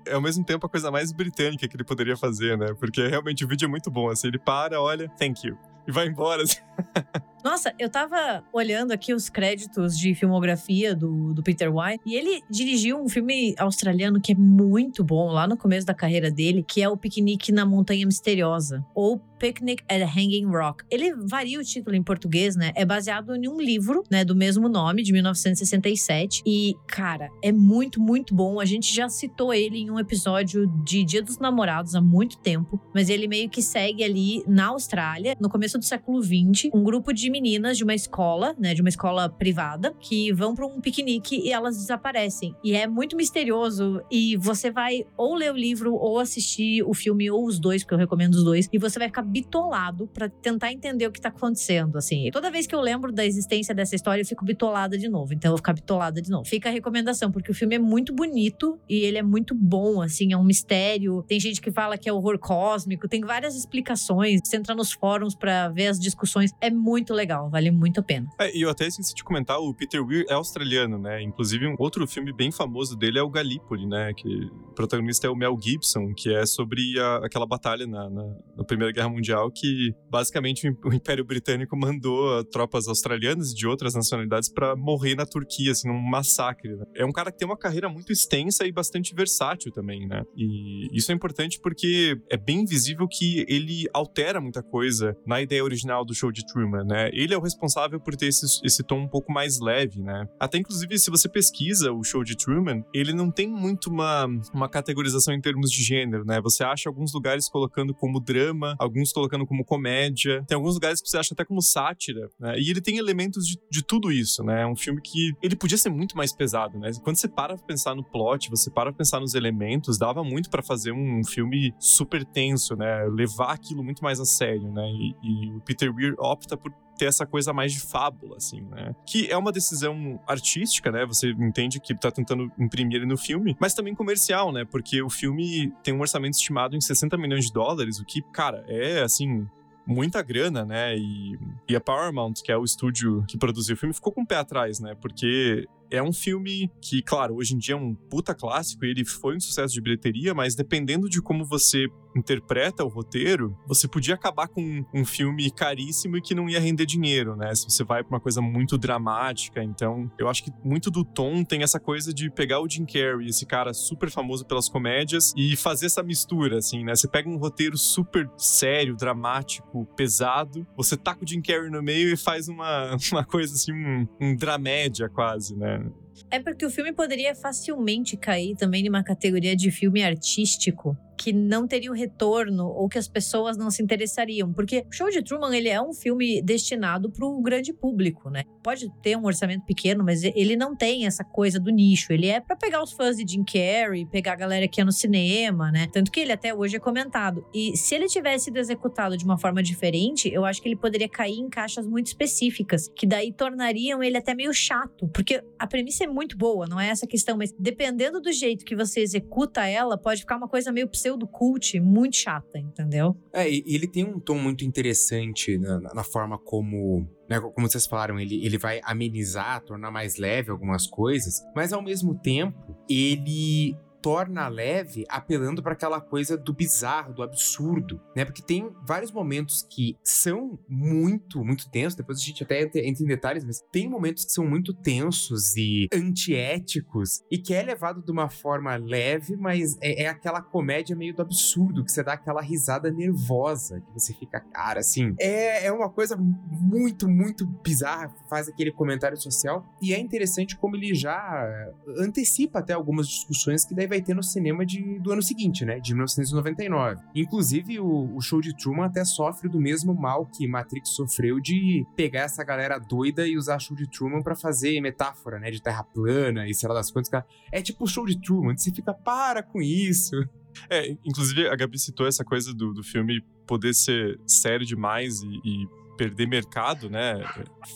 [0.08, 2.76] É ao mesmo tempo a coisa mais britânica que ele poderia fazer, né?
[2.80, 5.58] Porque realmente o vídeo é muito bom, assim, ele para, olha, thank you.
[5.88, 6.60] E vai embora, assim.
[7.46, 12.42] Nossa, eu tava olhando aqui os créditos de filmografia do, do Peter White e ele
[12.50, 16.82] dirigiu um filme australiano que é muito bom lá no começo da carreira dele, que
[16.82, 20.84] é o Piquenique na Montanha Misteriosa, ou Picnic at Hanging Rock.
[20.90, 22.72] Ele varia o título em português, né?
[22.76, 26.42] É baseado em um livro, né, do mesmo nome, de 1967.
[26.46, 28.60] E, cara, é muito, muito bom.
[28.60, 32.80] A gente já citou ele em um episódio de Dia dos Namorados há muito tempo,
[32.94, 37.14] mas ele meio que segue ali na Austrália, no começo do século XX, um grupo
[37.14, 41.36] de meninas de uma escola, né, de uma escola privada, que vão para um piquenique
[41.36, 42.56] e elas desaparecem.
[42.64, 47.30] E é muito misterioso e você vai ou ler o livro ou assistir o filme
[47.30, 50.72] ou os dois, porque eu recomendo os dois, e você vai ficar bitolado para tentar
[50.72, 52.30] entender o que tá acontecendo, assim.
[52.32, 55.34] Toda vez que eu lembro da existência dessa história, eu fico bitolada de novo.
[55.34, 56.46] Então eu vou ficar bitolada de novo.
[56.46, 60.32] Fica a recomendação, porque o filme é muito bonito e ele é muito bom, assim,
[60.32, 61.22] é um mistério.
[61.28, 64.40] Tem gente que fala que é horror cósmico, tem várias explicações.
[64.44, 66.52] Você entra nos fóruns para ver as discussões.
[66.62, 68.28] É muito legal, vale muito a pena.
[68.40, 71.22] É, e eu até esqueci de comentar, o Peter Weir é australiano, né?
[71.22, 74.14] Inclusive, um outro filme bem famoso dele é o Gallipoli, né?
[74.14, 78.24] Que o protagonista é o Mel Gibson, que é sobre a, aquela batalha na, na,
[78.58, 83.94] na, Primeira Guerra Mundial que basicamente o Império Britânico mandou tropas australianas e de outras
[83.94, 86.76] nacionalidades para morrer na Turquia, assim, num massacre.
[86.76, 86.86] Né?
[86.96, 90.24] É um cara que tem uma carreira muito extensa e bastante versátil também, né?
[90.36, 95.64] E isso é importante porque é bem visível que ele altera muita coisa na ideia
[95.64, 97.10] original do show de Truman, né?
[97.16, 100.28] Ele é o responsável por ter esse, esse tom um pouco mais leve, né?
[100.40, 104.70] Até inclusive, se você pesquisa o show de Truman, ele não tem muito uma, uma
[104.70, 106.42] categorização em termos de gênero, né?
[106.42, 111.10] Você acha alguns lugares colocando como drama, alguns colocando como comédia, tem alguns lugares que
[111.10, 112.60] você acha até como sátira, né?
[112.60, 114.64] E ele tem elementos de, de tudo isso, né?
[114.64, 116.92] É um filme que ele podia ser muito mais pesado, né?
[117.04, 120.50] Quando você para pra pensar no plot, você para pra pensar nos elementos, dava muito
[120.50, 123.06] para fazer um filme super tenso, né?
[123.10, 124.88] Levar aquilo muito mais a sério, né?
[124.90, 128.96] E, e o Peter Weir opta por ter essa coisa mais de fábula, assim, né?
[129.06, 131.06] Que é uma decisão artística, né?
[131.06, 134.66] Você entende que tá tentando imprimir ele no filme, mas também comercial, né?
[134.66, 138.64] Porque o filme tem um orçamento estimado em 60 milhões de dólares, o que, cara,
[138.68, 139.48] é, assim,
[139.86, 140.98] muita grana, né?
[140.98, 141.38] E,
[141.70, 144.38] e a Paramount, que é o estúdio que produziu o filme, ficou com o pé
[144.38, 144.96] atrás, né?
[144.96, 149.06] Porque é um filme que, claro, hoje em dia é um puta clássico e ele
[149.06, 154.16] foi um sucesso de bilheteria, mas dependendo de como você interpreta o roteiro, você podia
[154.16, 157.54] acabar com um filme caríssimo e que não ia render dinheiro, né?
[157.54, 159.64] Se você vai pra uma coisa muito dramática.
[159.64, 163.28] Então, eu acho que muito do tom tem essa coisa de pegar o Jim Carrey,
[163.28, 166.96] esse cara super famoso pelas comédias, e fazer essa mistura, assim, né?
[166.96, 172.14] Você pega um roteiro super sério, dramático, pesado, você taca o Jim Carrey no meio
[172.14, 175.86] e faz uma, uma coisa assim, um, um dramédia quase, né?
[176.30, 181.68] É porque o filme poderia facilmente cair também numa categoria de filme artístico que não
[181.68, 185.70] teria o retorno ou que as pessoas não se interessariam, porque Show de Truman ele
[185.70, 188.44] é um filme destinado para o grande público, né?
[188.64, 192.12] Pode ter um orçamento pequeno, mas ele não tem essa coisa do nicho.
[192.12, 194.92] Ele é para pegar os fãs de Jim Carrey, pegar a galera que é no
[194.92, 195.88] cinema, né?
[195.92, 197.46] Tanto que ele até hoje é comentado.
[197.54, 201.10] E se ele tivesse sido executado de uma forma diferente, eu acho que ele poderia
[201.10, 206.04] cair em caixas muito específicas, que daí tornariam ele até meio chato, porque a premissa
[206.06, 209.98] é muito boa, não é essa questão, mas dependendo do jeito que você executa ela,
[209.98, 213.16] pode ficar uma coisa meio pseudo cult muito chata, entendeu?
[213.34, 217.88] É, e ele tem um tom muito interessante na, na forma como né, como vocês
[217.88, 223.76] falaram, ele, ele vai amenizar, tornar mais leve algumas coisas, mas ao mesmo tempo, ele
[224.06, 228.24] torna leve apelando para aquela coisa do bizarro, do absurdo, né?
[228.24, 233.08] Porque tem vários momentos que são muito, muito tensos, depois a gente até entra em
[233.08, 238.12] detalhes, mas tem momentos que são muito tensos e antiéticos e que é levado de
[238.12, 242.44] uma forma leve, mas é, é aquela comédia meio do absurdo, que você dá aquela
[242.44, 248.48] risada nervosa, que você fica, cara, assim, é, é uma coisa muito, muito bizarra, faz
[248.48, 253.88] aquele comentário social e é interessante como ele já antecipa até algumas discussões que daí
[253.88, 255.80] vai vai ter no cinema de, do ano seguinte, né?
[255.80, 257.02] De 1999.
[257.16, 261.86] Inclusive, o, o, show de Truman até sofre do mesmo mal que Matrix sofreu de
[261.96, 265.50] pegar essa galera doida e usar show de Truman para fazer metáfora, né?
[265.50, 267.12] De terra plana e sei lá das coisas.
[267.52, 270.16] É tipo o show de Truman, você fica, para com isso.
[270.70, 275.42] É, inclusive a Gabi citou essa coisa do, do filme poder ser sério demais e,
[275.44, 277.24] e perder mercado, né?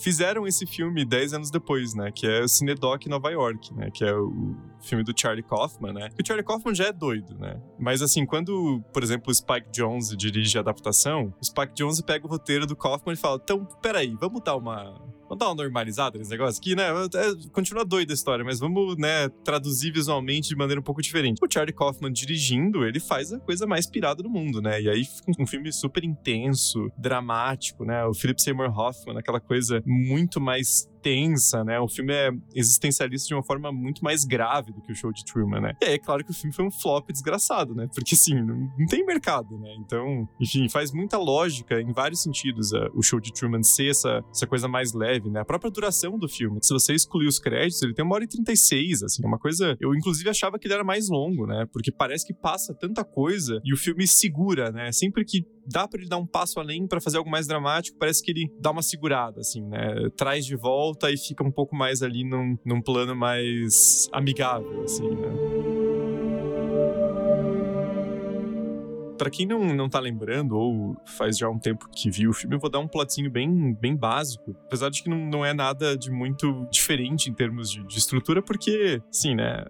[0.01, 2.11] Fizeram esse filme 10 anos depois, né?
[2.11, 3.89] Que é o Cinedoc Nova York, né?
[3.91, 6.09] Que é o filme do Charlie Kaufman, né?
[6.17, 7.61] E o Charlie Kaufman já é doido, né?
[7.77, 12.25] Mas assim, quando, por exemplo, o Spike Jonze dirige a adaptação, o Spike Jonze pega
[12.25, 16.17] o roteiro do Kaufman e fala: então, peraí, vamos dar uma Vamos dar uma normalizada
[16.17, 16.85] nesse negócio aqui, né?
[16.89, 21.37] É, continua doida a história, mas vamos, né, traduzir visualmente de maneira um pouco diferente.
[21.39, 24.81] O Charlie Kaufman dirigindo, ele faz a coisa mais pirada do mundo, né?
[24.81, 28.03] E aí fica um filme super intenso, dramático, né?
[28.05, 31.79] O Philip Seymour Hoffman, aquela coisa muito mais tensa, né?
[31.79, 35.23] O filme é existencialista de uma forma muito mais grave do que o show de
[35.25, 35.73] Truman, né?
[35.81, 37.87] E é claro que o filme foi um flop desgraçado, né?
[37.93, 39.73] Porque, assim, não, não tem mercado, né?
[39.79, 44.23] Então, enfim, faz muita lógica em vários sentidos uh, o show de Truman ser essa,
[44.31, 45.41] essa coisa mais leve, né?
[45.41, 46.59] A própria duração do filme.
[46.61, 49.77] Se você excluir os créditos, ele tem uma hora e 36, assim, é uma coisa...
[49.79, 51.65] Eu, inclusive, achava que ele era mais longo, né?
[51.71, 54.91] Porque parece que passa tanta coisa e o filme segura, né?
[54.91, 58.23] Sempre que dá para ele dar um passo além para fazer algo mais dramático, parece
[58.23, 60.09] que ele dá uma segurada, assim, né?
[60.17, 65.09] Traz de volta e fica um pouco mais ali num, num plano mais amigável, assim,
[65.09, 65.29] né?
[69.17, 72.55] Pra quem não, não tá lembrando, ou faz já um tempo que viu o filme,
[72.55, 74.55] eu vou dar um plotzinho bem, bem básico.
[74.65, 78.41] Apesar de que não, não é nada de muito diferente em termos de, de estrutura,
[78.41, 79.65] porque, sim, né?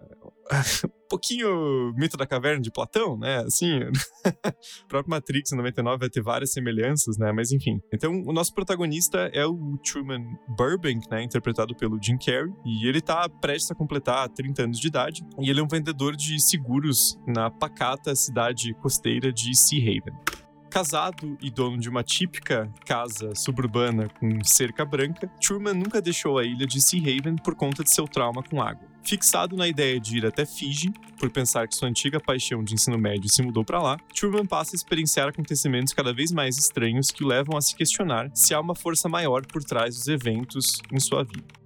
[0.51, 3.37] Um pouquinho mito da caverna de Platão, né?
[3.45, 3.79] Assim,
[4.83, 7.31] o próprio Matrix em 99 vai ter várias semelhanças, né?
[7.31, 7.79] Mas enfim.
[7.93, 10.25] Então, o nosso protagonista é o Truman
[10.57, 11.23] Burbank, né?
[11.23, 12.51] Interpretado pelo Jim Carrey.
[12.65, 15.23] E ele tá prestes a completar 30 anos de idade.
[15.39, 20.38] E ele é um vendedor de seguros na pacata cidade costeira de Sea Haven.
[20.69, 26.45] Casado e dono de uma típica casa suburbana com cerca branca, Truman nunca deixou a
[26.45, 28.87] ilha de Sea Haven por conta de seu trauma com água.
[29.03, 32.99] Fixado na ideia de ir até Fiji, por pensar que sua antiga paixão de ensino
[32.99, 37.23] médio se mudou para lá, Truman passa a experienciar acontecimentos cada vez mais estranhos que
[37.23, 40.99] o levam a se questionar se há uma força maior por trás dos eventos em
[40.99, 41.58] sua vida.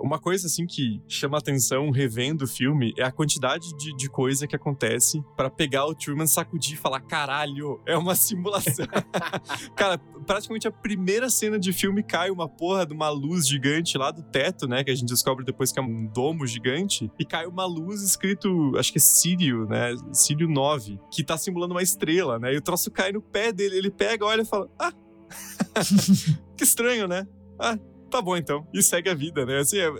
[0.00, 4.46] Uma coisa, assim, que chama atenção revendo o filme é a quantidade de, de coisa
[4.46, 8.86] que acontece para pegar o Truman, sacudir e falar: caralho, é uma simulação.
[9.74, 14.10] Cara, praticamente a primeira cena de filme cai uma porra de uma luz gigante lá
[14.10, 14.84] do teto, né?
[14.84, 17.10] Que a gente descobre depois que é um domo gigante.
[17.18, 19.94] E cai uma luz escrito, acho que é Sírio, né?
[20.12, 22.54] Sírio 9, que tá simulando uma estrela, né?
[22.54, 23.76] E o troço cai no pé dele.
[23.76, 24.92] Ele pega, olha e fala: ah.
[26.56, 27.26] que estranho, né?
[27.58, 27.76] Ah,
[28.08, 28.66] tá bom então.
[28.72, 29.58] E segue a vida, né?
[29.58, 29.90] Assim, é...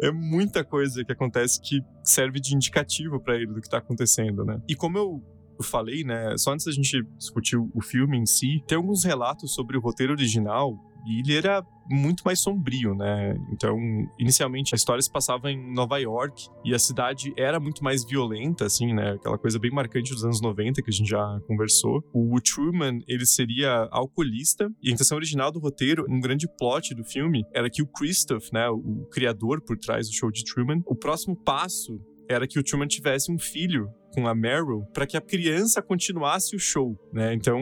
[0.08, 4.44] é muita coisa que acontece que serve de indicativo para ele do que tá acontecendo,
[4.44, 4.60] né?
[4.68, 5.22] E como eu
[5.62, 9.76] falei, né, só antes da gente discutir o filme em si, tem alguns relatos sobre
[9.76, 13.34] o roteiro original e ele era muito mais sombrio, né?
[13.50, 13.78] Então,
[14.18, 18.66] inicialmente a história se passava em Nova York e a cidade era muito mais violenta,
[18.66, 19.12] assim, né?
[19.12, 22.02] Aquela coisa bem marcante dos anos 90 que a gente já conversou.
[22.12, 27.04] O Truman, ele seria alcoolista e a intenção original do roteiro, um grande plot do
[27.04, 30.94] filme, era que o Christoph, né, o criador por trás do show de Truman, o
[30.94, 35.20] próximo passo era que o Truman tivesse um filho com a Meryl para que a
[35.20, 37.32] criança continuasse o show, né?
[37.34, 37.60] Então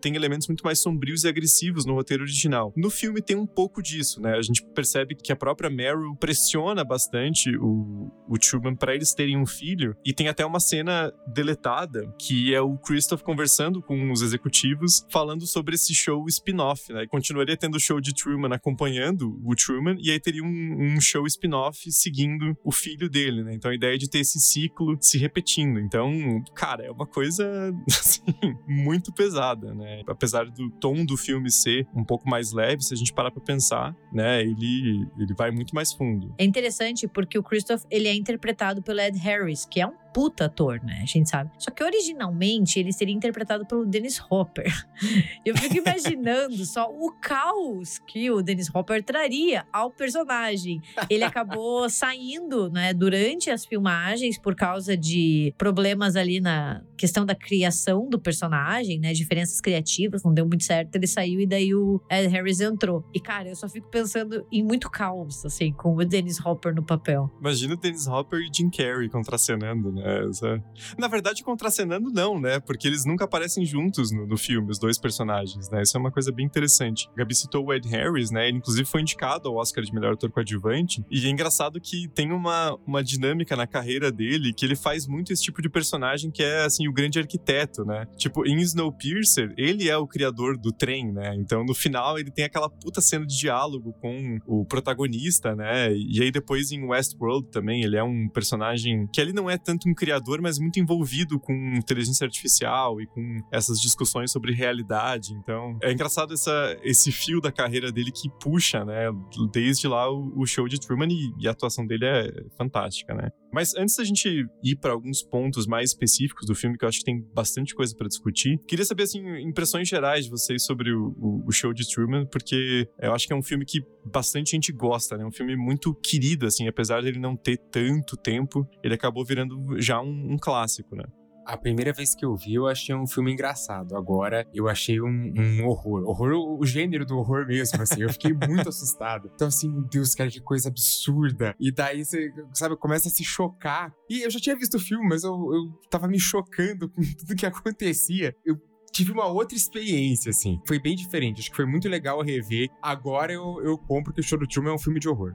[0.00, 2.72] tem elementos muito mais sombrios e agressivos no roteiro original.
[2.74, 4.34] No filme tem um pouco disso, né?
[4.34, 9.36] A gente percebe que a própria Meryl pressiona bastante o, o Truman para eles terem
[9.36, 14.22] um filho e tem até uma cena deletada que é o Christoph conversando com os
[14.22, 17.06] executivos falando sobre esse show spin-off, né?
[17.06, 21.26] Continuaria tendo o show de Truman acompanhando o Truman e aí teria um, um show
[21.26, 23.54] spin-off seguindo o filho dele, né?
[23.54, 25.78] Então a ideia é de ter esse ciclo se repetindo.
[25.90, 28.22] Então, cara, é uma coisa, assim,
[28.68, 30.04] muito pesada, né?
[30.06, 33.42] Apesar do tom do filme ser um pouco mais leve, se a gente parar pra
[33.42, 36.32] pensar, né, ele, ele vai muito mais fundo.
[36.38, 40.46] É interessante porque o Christoph, ele é interpretado pelo Ed Harris, que é um puta
[40.46, 41.00] ator, né?
[41.02, 41.50] A gente sabe.
[41.58, 44.70] Só que originalmente ele seria interpretado pelo Dennis Hopper.
[45.44, 50.80] Eu fico imaginando só o caos que o Dennis Hopper traria ao personagem.
[51.08, 57.34] Ele acabou saindo, né, durante as filmagens por causa de problemas ali na questão da
[57.34, 59.12] criação do personagem, né?
[59.12, 60.96] Diferenças criativas, não deu muito certo.
[60.96, 63.04] Ele saiu e daí o Ed Harris entrou.
[63.14, 66.84] E cara, eu só fico pensando em muito caos, assim, com o Dennis Hopper no
[66.84, 67.30] papel.
[67.40, 70.28] Imagina o Dennis Hopper e Jim Carrey contracenando, né?
[70.28, 70.60] Essa...
[70.98, 72.58] Na verdade, contracenando não, né?
[72.58, 75.82] Porque eles nunca aparecem juntos no, no, filme, os dois personagens, né?
[75.82, 77.08] Isso é uma coisa bem interessante.
[77.16, 78.48] Gabi citou o Ed Harris, né?
[78.48, 81.04] Ele inclusive foi indicado ao Oscar de melhor ator coadjuvante.
[81.08, 85.32] E é engraçado que tem uma, uma dinâmica na carreira dele que ele faz muito
[85.32, 88.06] esse tipo de personagem que é, assim, o grande arquiteto, né?
[88.16, 91.34] Tipo, em Snowpiercer, ele é o criador do trem, né?
[91.36, 95.92] Então, no final, ele tem aquela puta cena de diálogo com o protagonista, né?
[95.92, 99.88] E aí, depois, em Westworld também, ele é um personagem que ele não é tanto
[99.88, 105.32] um criador, mas muito envolvido com inteligência artificial e com essas discussões sobre realidade.
[105.34, 109.06] Então, é engraçado essa, esse fio da carreira dele que puxa, né?
[109.52, 113.30] Desde lá o, o show de Truman e, e, a atuação dele é fantástica, né?
[113.52, 116.98] Mas antes da gente ir para alguns pontos mais específicos do filme, que eu acho
[116.98, 121.42] que tem bastante coisa para discutir, queria saber, assim, impressões gerais de vocês sobre o,
[121.46, 125.16] o, show de Truman, porque eu acho que é um filme que bastante gente gosta,
[125.16, 125.24] né?
[125.24, 129.80] Um filme muito querido, assim, apesar de ele não ter tanto tempo, ele acabou virando
[129.80, 131.04] já um, um clássico, né?
[131.50, 133.96] A primeira vez que eu vi, eu achei um filme engraçado.
[133.96, 136.04] Agora, eu achei um, um horror.
[136.04, 138.02] Horror, o gênero do horror mesmo, assim.
[138.02, 139.28] Eu fiquei muito assustado.
[139.34, 141.56] Então, assim, meu Deus, cara, que coisa absurda.
[141.58, 143.92] E daí você, sabe, começa a se chocar.
[144.08, 147.34] E eu já tinha visto o filme, mas eu, eu tava me chocando com tudo
[147.34, 148.32] que acontecia.
[148.44, 148.56] Eu
[148.92, 150.60] tive uma outra experiência, assim.
[150.68, 151.40] Foi bem diferente.
[151.40, 152.68] Acho que foi muito legal rever.
[152.80, 155.34] Agora eu, eu compro que o Show do Truman é um filme de horror.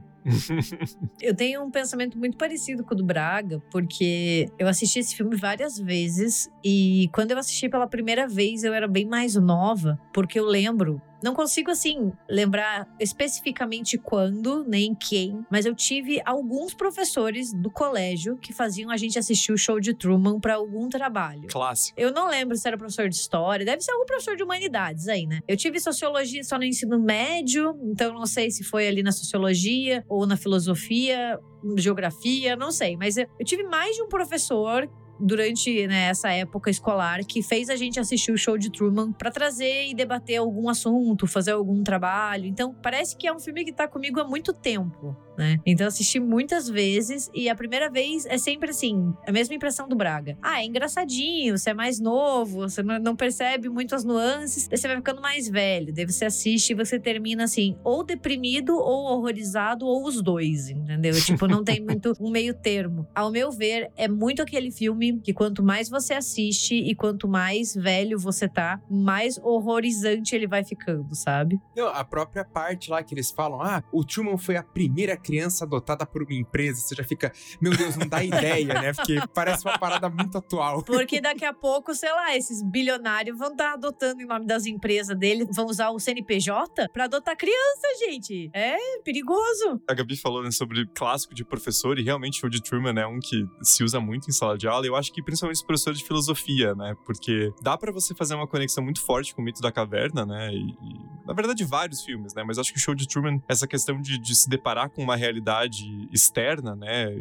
[1.20, 5.36] Eu tenho um pensamento muito parecido com o do Braga, porque eu assisti esse filme
[5.36, 10.38] várias vezes e quando eu assisti pela primeira vez eu era bem mais nova, porque
[10.38, 17.52] eu lembro não consigo, assim, lembrar especificamente quando, nem quem, mas eu tive alguns professores
[17.52, 21.48] do colégio que faziam a gente assistir o show de Truman para algum trabalho.
[21.48, 21.98] Clássico.
[21.98, 25.26] Eu não lembro se era professor de história, deve ser algum professor de humanidades aí,
[25.26, 25.40] né?
[25.48, 30.04] Eu tive sociologia só no ensino médio, então não sei se foi ali na sociologia
[30.16, 31.38] ou na filosofia,
[31.76, 34.88] geografia, não sei, mas eu tive mais de um professor
[35.18, 39.30] durante né, essa época escolar que fez a gente assistir o show de Truman para
[39.30, 42.46] trazer e debater algum assunto, fazer algum trabalho.
[42.46, 45.60] Então, parece que é um filme que tá comigo há muito tempo né?
[45.64, 49.94] Então assisti muitas vezes e a primeira vez é sempre assim, a mesma impressão do
[49.94, 50.36] Braga.
[50.42, 54.88] Ah, é engraçadinho, você é mais novo, você não percebe muito as nuances, daí você
[54.88, 59.86] vai ficando mais velho, daí você assiste e você termina assim, ou deprimido ou horrorizado
[59.86, 61.12] ou os dois, entendeu?
[61.20, 63.06] Tipo, não tem muito um meio termo.
[63.14, 67.74] Ao meu ver, é muito aquele filme que quanto mais você assiste e quanto mais
[67.74, 71.60] velho você tá, mais horrorizante ele vai ficando, sabe?
[71.76, 75.64] Não, a própria parte lá que eles falam, ah, o Truman foi a primeira criança
[75.64, 78.92] adotada por uma empresa, você já fica, meu Deus, não dá ideia, né?
[78.92, 80.82] Porque parece uma parada muito atual.
[80.84, 85.16] Porque daqui a pouco, sei lá, esses bilionários vão estar adotando em nome das empresas
[85.16, 88.50] deles, vão usar o CNPJ para adotar criança, gente.
[88.52, 89.80] É perigoso.
[89.88, 93.18] A Gabi falou né, sobre clássico de professor, e realmente o de Truman é um
[93.20, 94.86] que se usa muito em sala de aula.
[94.86, 96.96] E eu acho que principalmente os professores de filosofia, né?
[97.04, 100.52] Porque dá para você fazer uma conexão muito forte com o mito da caverna, né?
[100.52, 102.42] E, e, na verdade, vários filmes, né?
[102.42, 105.14] Mas acho que o show de Truman, essa questão de, de se deparar com uma
[105.14, 107.14] realidade externa, né?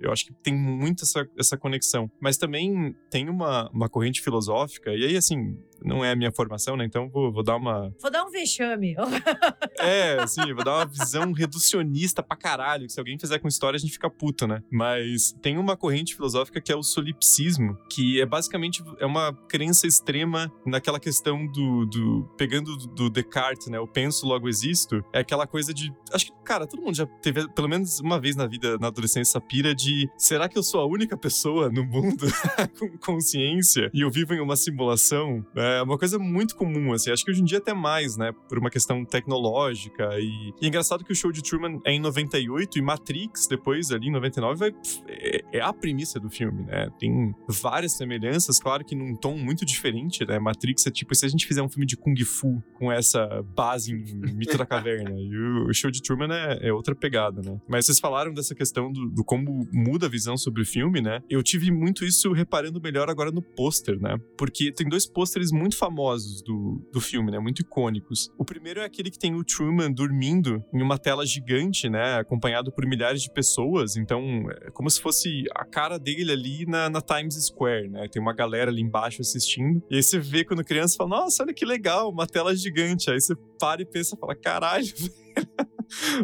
[0.00, 2.10] Eu acho que tem muito essa, essa conexão.
[2.20, 6.76] Mas também tem uma, uma corrente filosófica, e aí, assim, não é a minha formação,
[6.76, 6.84] né?
[6.84, 7.92] Então vou, vou dar uma.
[8.00, 8.94] Vou dar um vexame.
[9.78, 12.86] é, assim, vou dar uma visão reducionista pra caralho.
[12.86, 14.62] Que se alguém fizer com história, a gente fica puto, né?
[14.70, 19.86] Mas tem uma corrente filosófica que é o solipsismo, que é basicamente é uma crença
[19.86, 21.86] extrema naquela questão do.
[21.86, 23.78] do pegando do Descartes, né?
[23.78, 25.04] Eu penso, logo existo.
[25.12, 25.92] É aquela coisa de.
[26.12, 29.30] Acho que, cara, todo mundo já teve, pelo menos uma vez na vida, na adolescência,
[29.34, 32.26] essa pira de será que eu sou a única pessoa no mundo
[32.78, 35.44] com consciência e eu vivo em uma simulação?
[35.64, 37.10] É uma coisa muito comum, assim.
[37.10, 38.32] Acho que hoje em dia até mais, né?
[38.48, 40.08] Por uma questão tecnológica.
[40.18, 43.90] E, e é engraçado que o show de Truman é em 98 e Matrix, depois,
[43.90, 44.74] ali em 99, vai,
[45.08, 46.88] é, é a premissa do filme, né?
[46.98, 50.38] Tem várias semelhanças, claro que num tom muito diferente, né?
[50.38, 53.92] Matrix é tipo, se a gente fizer um filme de Kung Fu com essa base
[53.92, 55.14] em Mito da Caverna.
[55.18, 57.60] E o, show de Truman é, é, outra pegada, né?
[57.68, 61.20] Mas vocês falaram dessa questão do, do como muda a visão sobre o filme, né?
[61.28, 64.16] Eu tive muito isso reparando melhor agora no pôster, né?
[64.36, 67.38] Porque tem dois pôsteres muito famosos do, do filme, né?
[67.38, 68.30] Muito icônicos.
[68.38, 72.16] O primeiro é aquele que tem o Truman dormindo em uma tela gigante, né?
[72.16, 73.96] Acompanhado por milhares de pessoas.
[73.96, 74.22] Então,
[74.62, 78.08] é como se fosse a cara dele ali na, na Times Square, né?
[78.10, 79.82] Tem uma galera ali embaixo assistindo.
[79.90, 83.10] E aí você vê quando criança fala: Nossa, olha que legal, uma tela gigante.
[83.10, 85.73] Aí você para e pensa, fala: Caralho, velho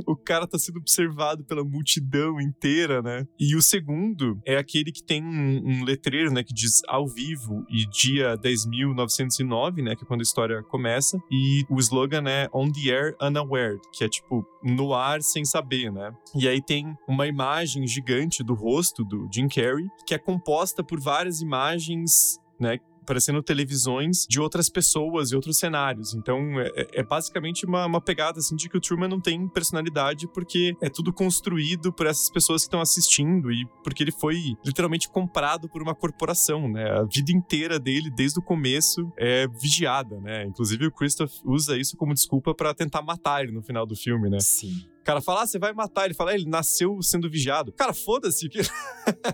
[0.07, 3.27] o cara tá sendo observado pela multidão inteira, né?
[3.39, 7.65] E o segundo é aquele que tem um, um letreiro, né, que diz ao vivo
[7.69, 12.71] e dia 10.909, né, que é quando a história começa, e o slogan é On
[12.71, 16.13] the Air Unaware, que é tipo no ar sem saber, né?
[16.35, 21.01] E aí tem uma imagem gigante do rosto do Jim Carrey, que é composta por
[21.01, 22.79] várias imagens né,
[23.11, 26.15] aparecendo televisões de outras pessoas e outros cenários.
[26.15, 29.49] Então, é, é, é basicamente uma, uma, pegada assim de que o Truman não tem
[29.49, 34.55] personalidade porque é tudo construído por essas pessoas que estão assistindo e porque ele foi
[34.65, 36.89] literalmente comprado por uma corporação, né?
[36.89, 40.45] A vida inteira dele, desde o começo, é vigiada, né?
[40.45, 44.31] Inclusive o Christoph usa isso como desculpa para tentar matar ele no final do filme,
[44.31, 44.39] né?
[44.41, 44.90] Sim.
[45.11, 46.05] Cara fala, ah, você vai matar.
[46.05, 47.73] Ele fala, ah, ele nasceu sendo vigiado.
[47.73, 48.49] Cara, foda-se.
[48.49, 48.61] Que...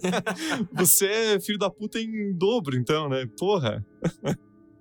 [0.72, 3.29] você é filho da puta em dobro, então, né?
[3.39, 3.85] Porra.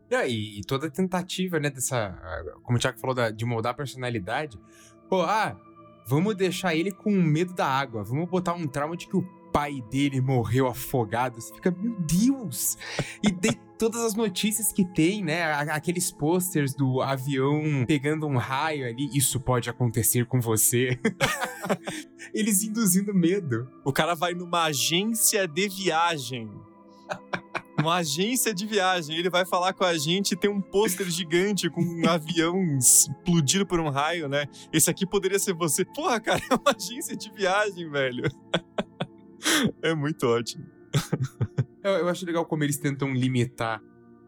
[0.09, 2.17] É, e toda tentativa, né, dessa.
[2.63, 4.57] Como o Thiago falou, de moldar a personalidade.
[5.09, 5.59] Pô, ah,
[6.07, 8.01] vamos deixar ele com medo da água.
[8.01, 9.23] Vamos botar um trauma de que o
[9.55, 11.39] pai dele morreu afogado.
[11.39, 12.77] Você fica, meu Deus!
[13.23, 15.49] E de todas as notícias que tem, né?
[15.71, 20.99] Aqueles posters do avião pegando um raio ali, isso pode acontecer com você.
[22.35, 23.65] Eles induzindo medo.
[23.85, 26.51] O cara vai numa agência de viagem.
[27.79, 29.15] uma agência de viagem.
[29.15, 33.65] Ele vai falar com a gente e tem um pôster gigante com um avião explodido
[33.65, 34.47] por um raio, né?
[34.73, 35.85] Esse aqui poderia ser você.
[35.85, 38.29] Porra, cara, é uma agência de viagem, velho
[39.81, 40.65] é muito ótimo.
[41.83, 43.81] eu, eu acho legal como eles tentam limitar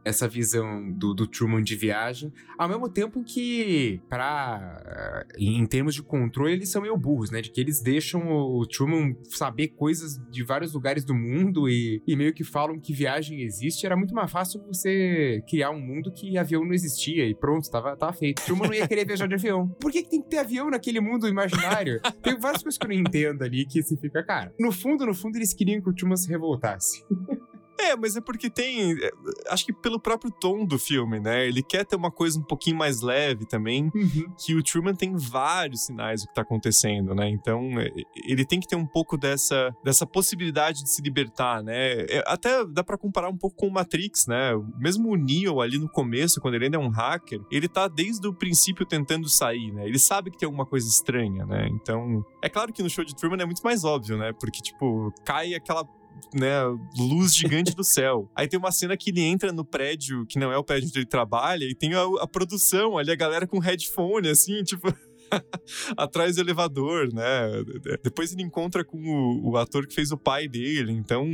[0.07, 6.01] essa visão do, do Truman de viagem, ao mesmo tempo que, para em termos de
[6.01, 7.41] controle, eles são meio burros, né?
[7.41, 12.15] De que eles deixam o Truman saber coisas de vários lugares do mundo e, e
[12.15, 13.85] meio que falam que viagem existe.
[13.85, 17.95] Era muito mais fácil você criar um mundo que avião não existia e pronto, tava,
[17.95, 18.43] tava feito.
[18.43, 19.67] Truman não ia querer viajar de avião.
[19.79, 21.99] Por que, que tem que ter avião naquele mundo imaginário?
[22.21, 24.53] Tem várias coisas que eu não entendo ali que se fica, cara.
[24.59, 27.03] No fundo, no fundo, eles queriam que o Truman se revoltasse.
[27.79, 28.93] É, mas é porque tem.
[28.93, 29.11] é,
[29.49, 31.47] Acho que pelo próprio tom do filme, né?
[31.47, 33.91] Ele quer ter uma coisa um pouquinho mais leve também.
[34.37, 37.29] Que o Truman tem vários sinais do que tá acontecendo, né?
[37.29, 37.89] Então, é,
[38.25, 42.01] ele tem que ter um pouco dessa, dessa possibilidade de se libertar, né?
[42.09, 44.51] É, Até dá pra comparar um pouco com o Matrix, né?
[44.79, 48.27] Mesmo o Neo ali no começo, quando ele ainda é um hacker, ele tá desde
[48.27, 49.87] o princípio tentando sair, né?
[49.87, 51.67] Ele sabe que tem alguma coisa estranha, né?
[51.71, 54.33] Então, é claro que no show de Truman é muito mais óbvio, né?
[54.33, 55.87] Porque, tipo, cai aquela
[56.33, 56.61] né,
[56.97, 58.29] luz gigante do céu.
[58.35, 60.99] Aí tem uma cena que ele entra no prédio, que não é o prédio onde
[60.99, 64.93] ele trabalha, e tem a, a produção ali, a galera com headphone, assim, tipo.
[65.95, 67.63] atrás do elevador, né?
[68.03, 71.25] Depois ele encontra com o, o ator que fez o pai dele, então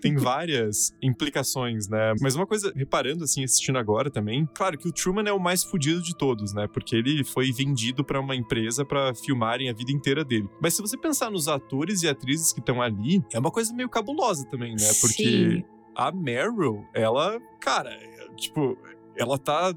[0.00, 2.14] tem várias implicações, né?
[2.20, 5.64] Mas uma coisa, reparando assim, assistindo agora também, claro que o Truman é o mais
[5.64, 6.66] fudido de todos, né?
[6.66, 10.48] Porque ele foi vendido pra uma empresa pra filmarem a vida inteira dele.
[10.60, 13.88] Mas se você pensar nos atores e atrizes que estão ali, é uma coisa meio
[13.88, 14.90] cabulosa também, né?
[15.00, 15.64] Porque Sim.
[15.94, 17.90] a Meryl, ela, cara,
[18.36, 18.76] tipo,
[19.16, 19.74] ela tá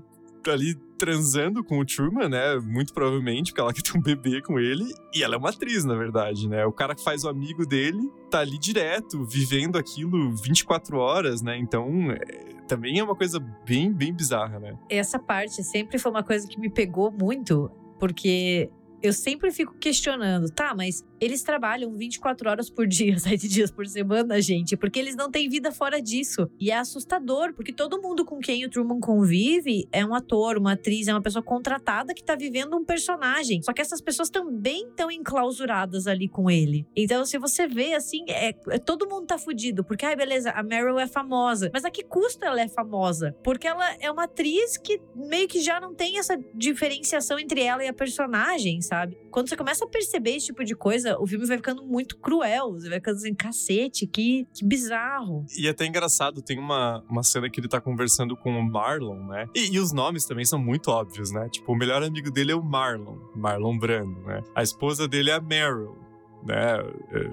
[0.47, 2.58] ali transando com o Truman, né?
[2.58, 4.86] Muito provavelmente, porque ela quer ter um bebê com ele.
[5.14, 6.66] E ela é uma atriz, na verdade, né?
[6.66, 11.58] O cara que faz o amigo dele tá ali direto, vivendo aquilo 24 horas, né?
[11.58, 14.78] Então, é, também é uma coisa bem, bem bizarra, né?
[14.89, 18.70] Essa parte sempre foi uma coisa que me pegou muito, porque
[19.08, 23.88] eu sempre fico questionando, tá, mas eles trabalham 24 horas por dia, 7 dias por
[23.88, 26.49] semana, gente, porque eles não têm vida fora disso.
[26.60, 30.74] E é assustador, porque todo mundo com quem o Truman convive é um ator, uma
[30.74, 33.62] atriz, é uma pessoa contratada que tá vivendo um personagem.
[33.62, 36.86] Só que essas pessoas também estão enclausuradas ali com ele.
[36.95, 40.64] Então, se você vê assim, é, é- todo mundo tá fudido, porque, ai, beleza, a
[40.64, 41.70] Meryl é famosa.
[41.74, 43.36] Mas a que custo ela é famosa?
[43.43, 47.84] Porque ela é uma atriz que meio que já não tem essa diferenciação entre ela
[47.84, 48.95] e a personagem, sabe?
[49.32, 52.74] Quando você começa a perceber esse tipo de coisa, o filme vai ficando muito cruel.
[52.74, 55.46] Você vai ficando assim, cacete, que, que bizarro.
[55.58, 59.28] E é até engraçado, tem uma, uma cena que ele tá conversando com o Marlon,
[59.28, 59.48] né?
[59.56, 61.50] E, e os nomes também são muito óbvios, né?
[61.50, 64.41] Tipo, o melhor amigo dele é o Marlon, Marlon Brando, né?
[64.54, 65.98] A esposa dele é a Meryl,
[66.43, 66.78] né?
[67.12, 67.32] É,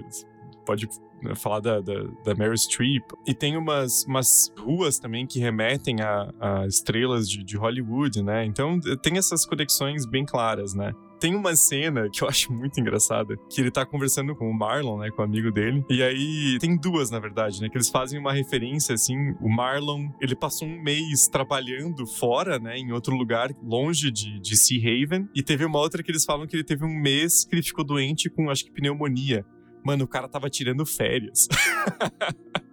[0.65, 0.89] pode
[1.23, 3.05] né, falar da, da, da Meryl Streep.
[3.27, 8.45] E tem umas, umas ruas também que remetem a, a estrelas de, de Hollywood, né?
[8.45, 10.93] Então tem essas conexões bem claras, né?
[11.23, 14.99] Tem uma cena que eu acho muito engraçada, que ele tá conversando com o Marlon,
[14.99, 15.85] né, com o amigo dele.
[15.89, 20.09] E aí tem duas, na verdade, né, que eles fazem uma referência assim, o Marlon,
[20.20, 25.29] ele passou um mês trabalhando fora, né, em outro lugar, longe de, de Sea Haven,
[25.33, 27.85] e teve uma outra que eles falam que ele teve um mês que ele ficou
[27.85, 29.47] doente com, acho que pneumonia.
[29.85, 31.47] Mano, o cara tava tirando férias.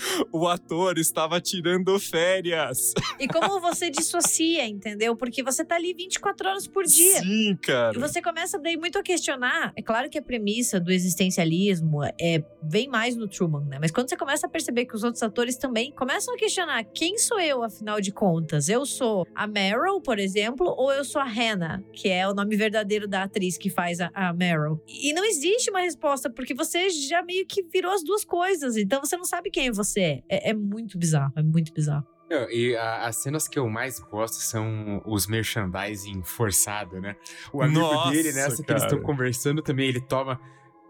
[0.32, 2.92] o ator estava tirando férias.
[3.18, 5.16] E como você dissocia, entendeu?
[5.16, 7.20] Porque você tá ali 24 horas por dia.
[7.20, 7.96] Sim, cara.
[7.96, 9.72] E você começa daí muito a questionar.
[9.76, 13.78] É claro que a premissa do existencialismo é bem mais no Truman, né?
[13.80, 17.18] Mas quando você começa a perceber que os outros atores também começam a questionar quem
[17.18, 18.68] sou eu, afinal de contas?
[18.68, 22.56] Eu sou a Meryl, por exemplo, ou eu sou a Hannah, que é o nome
[22.56, 24.80] verdadeiro da atriz que faz a, a Meryl?
[24.86, 28.76] E não existe uma resposta, porque você já meio que virou as duas coisas.
[28.76, 30.22] Então você não sabe quem você é.
[30.28, 32.06] É, é muito bizarro, é muito bizarro.
[32.30, 37.16] Não, E a- as cenas que eu mais gosto são os merchandising forçado, né?
[37.52, 40.40] O amigo Nossa, dele, nessa que eles estão conversando também, ele toma.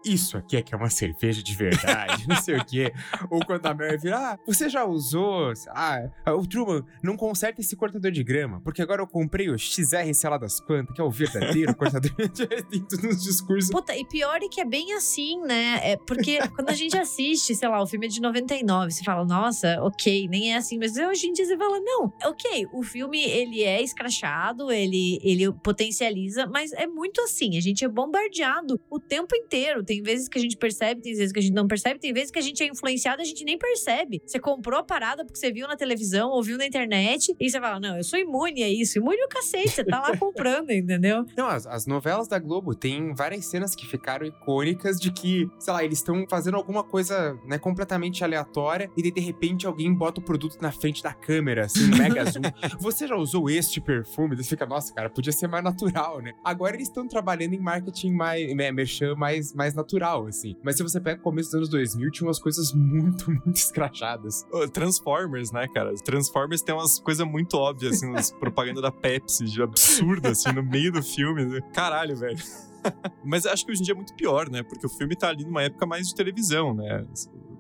[0.05, 2.93] Isso aqui é que é uma cerveja de verdade, não sei o quê.
[3.31, 5.53] Ou quando a Mary vira, ah, você já usou.
[5.69, 10.13] Ah, o Truman não conserta esse cortador de grama, porque agora eu comprei o XR
[10.13, 13.71] sei lá das quantas, que é o verdadeiro cortador de Tem tudo nos discursos.
[13.71, 15.81] Puta, e pior é que é bem assim, né?
[15.83, 19.25] É porque quando a gente assiste, sei lá, o filme é de 99, você fala,
[19.25, 20.79] nossa, ok, nem é assim.
[20.79, 25.53] Mas hoje em dia você fala, não, ok, o filme ele é escrachado, ele, ele
[25.53, 27.57] potencializa, mas é muito assim.
[27.57, 29.85] A gente é bombardeado o tempo inteiro.
[29.91, 32.31] Tem vezes que a gente percebe, tem vezes que a gente não percebe, tem vezes
[32.31, 34.23] que a gente é influenciado e a gente nem percebe.
[34.25, 37.81] Você comprou a parada porque você viu na televisão, ouviu na internet, e você fala,
[37.81, 38.99] não, eu sou imune a isso.
[38.99, 41.27] Imune o cacete, você tá lá comprando, entendeu?
[41.37, 45.73] Não, as, as novelas da Globo tem várias cenas que ficaram icônicas de que, sei
[45.73, 50.21] lá, eles estão fazendo alguma coisa, né, completamente aleatória e daí, de repente alguém bota
[50.21, 52.43] o produto na frente da câmera, assim, mega zoom.
[52.79, 54.37] Você já usou este perfume?
[54.37, 56.33] Você fica, nossa, cara, podia ser mais natural, né?
[56.45, 60.57] Agora eles estão trabalhando em marketing mais, né, merchan mais, mais natural, assim.
[60.63, 64.47] Mas se você pega o começo dos anos 2000, tinha umas coisas muito, muito escrachadas.
[64.73, 65.93] Transformers, né, cara?
[66.05, 70.63] Transformers tem umas coisas muito óbvias, assim, umas propaganda da Pepsi, de absurdo, assim, no
[70.63, 71.45] meio do filme.
[71.45, 71.61] Né?
[71.73, 72.39] Caralho, velho.
[73.25, 74.63] Mas acho que hoje em dia é muito pior, né?
[74.63, 77.05] Porque o filme tá ali numa época mais de televisão, né?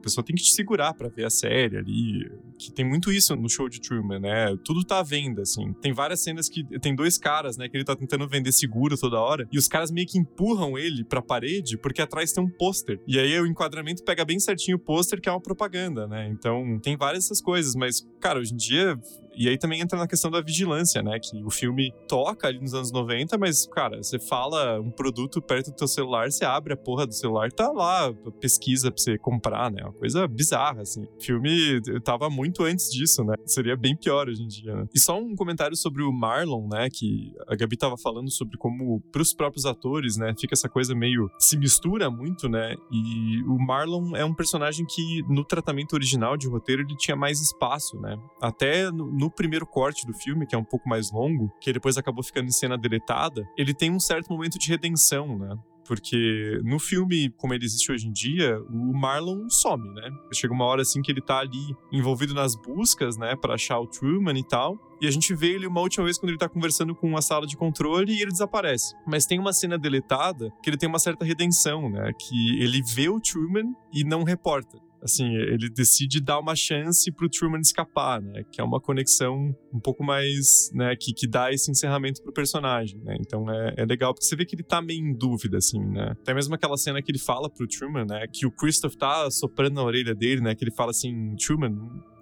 [0.00, 2.30] A pessoa tem que te segurar para ver a série ali.
[2.58, 4.56] Que tem muito isso no show de Truman, né?
[4.64, 5.74] Tudo tá à venda, assim.
[5.74, 7.68] Tem várias cenas que tem dois caras, né?
[7.68, 9.46] Que ele tá tentando vender seguro toda hora.
[9.52, 12.98] E os caras meio que empurram ele pra parede porque atrás tem um pôster.
[13.06, 16.28] E aí o enquadramento pega bem certinho o pôster, que é uma propaganda, né?
[16.28, 17.74] Então tem várias essas coisas.
[17.74, 18.98] Mas, cara, hoje em dia
[19.34, 21.18] e aí também entra na questão da vigilância, né?
[21.18, 25.70] Que o filme toca ali nos anos 90, mas, cara, você fala um produto perto
[25.70, 29.70] do teu celular, você abre a porra do celular, tá lá, pesquisa pra você comprar,
[29.70, 29.82] né?
[29.82, 31.02] Uma coisa bizarra, assim.
[31.02, 33.34] O filme tava muito antes disso, né?
[33.46, 34.86] Seria bem pior hoje em dia, né?
[34.94, 36.88] E só um comentário sobre o Marlon, né?
[36.90, 40.34] Que a Gabi tava falando sobre como, pros próprios atores, né?
[40.38, 41.30] Fica essa coisa meio.
[41.38, 42.74] se mistura muito, né?
[42.90, 47.40] E o Marlon é um personagem que, no tratamento original de roteiro, ele tinha mais
[47.40, 48.16] espaço, né?
[48.40, 51.98] Até no, no primeiro corte do filme, que é um pouco mais longo, que depois
[51.98, 55.58] acabou ficando em cena deletada, ele tem um certo momento de redenção, né?
[55.86, 60.08] Porque no filme, como ele existe hoje em dia, o Marlon some, né?
[60.32, 63.86] Chega uma hora assim que ele tá ali envolvido nas buscas, né, para achar o
[63.86, 64.78] Truman e tal.
[65.02, 67.46] E a gente vê ele uma última vez quando ele tá conversando com a sala
[67.46, 68.94] de controle e ele desaparece.
[69.06, 72.12] Mas tem uma cena deletada que ele tem uma certa redenção, né?
[72.12, 77.28] Que ele vê o Truman e não reporta assim, ele decide dar uma chance pro
[77.28, 78.44] Truman escapar, né?
[78.52, 80.94] Que é uma conexão um pouco mais, né?
[80.96, 83.16] Que, que dá esse encerramento pro personagem, né?
[83.20, 86.12] Então é, é legal, porque você vê que ele tá meio em dúvida, assim, né?
[86.20, 88.26] Até mesmo aquela cena que ele fala pro Truman, né?
[88.32, 90.54] Que o Christoph tá soprando na orelha dele, né?
[90.54, 91.76] Que ele fala assim, Truman,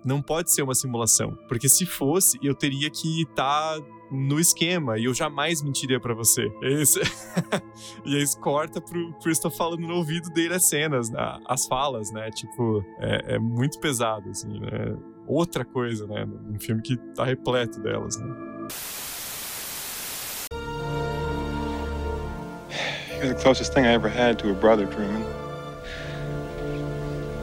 [0.04, 1.36] não pode ser uma simulação.
[1.48, 6.14] Porque se fosse, eu teria que estar tá no esquema e eu jamais mentiria para
[6.14, 6.50] você.
[6.62, 7.00] Esse...
[8.04, 11.38] e aí corta pro Christopher falando no ouvido dele as cenas, né?
[11.46, 12.30] as falas, né?
[12.30, 14.96] Tipo, é, é, muito pesado, assim, né?
[15.26, 16.26] Outra coisa, né?
[16.48, 18.48] Um filme que tá repleto delas, né?
[23.18, 25.24] You're the closest thing I ever had to a brother, Truman.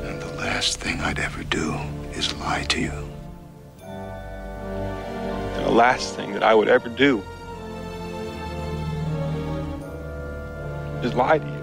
[0.03, 1.75] And the last thing I'd ever do
[2.13, 3.14] is lie to you.
[5.65, 7.23] The last thing that I would ever do
[11.01, 11.54] is lie to you.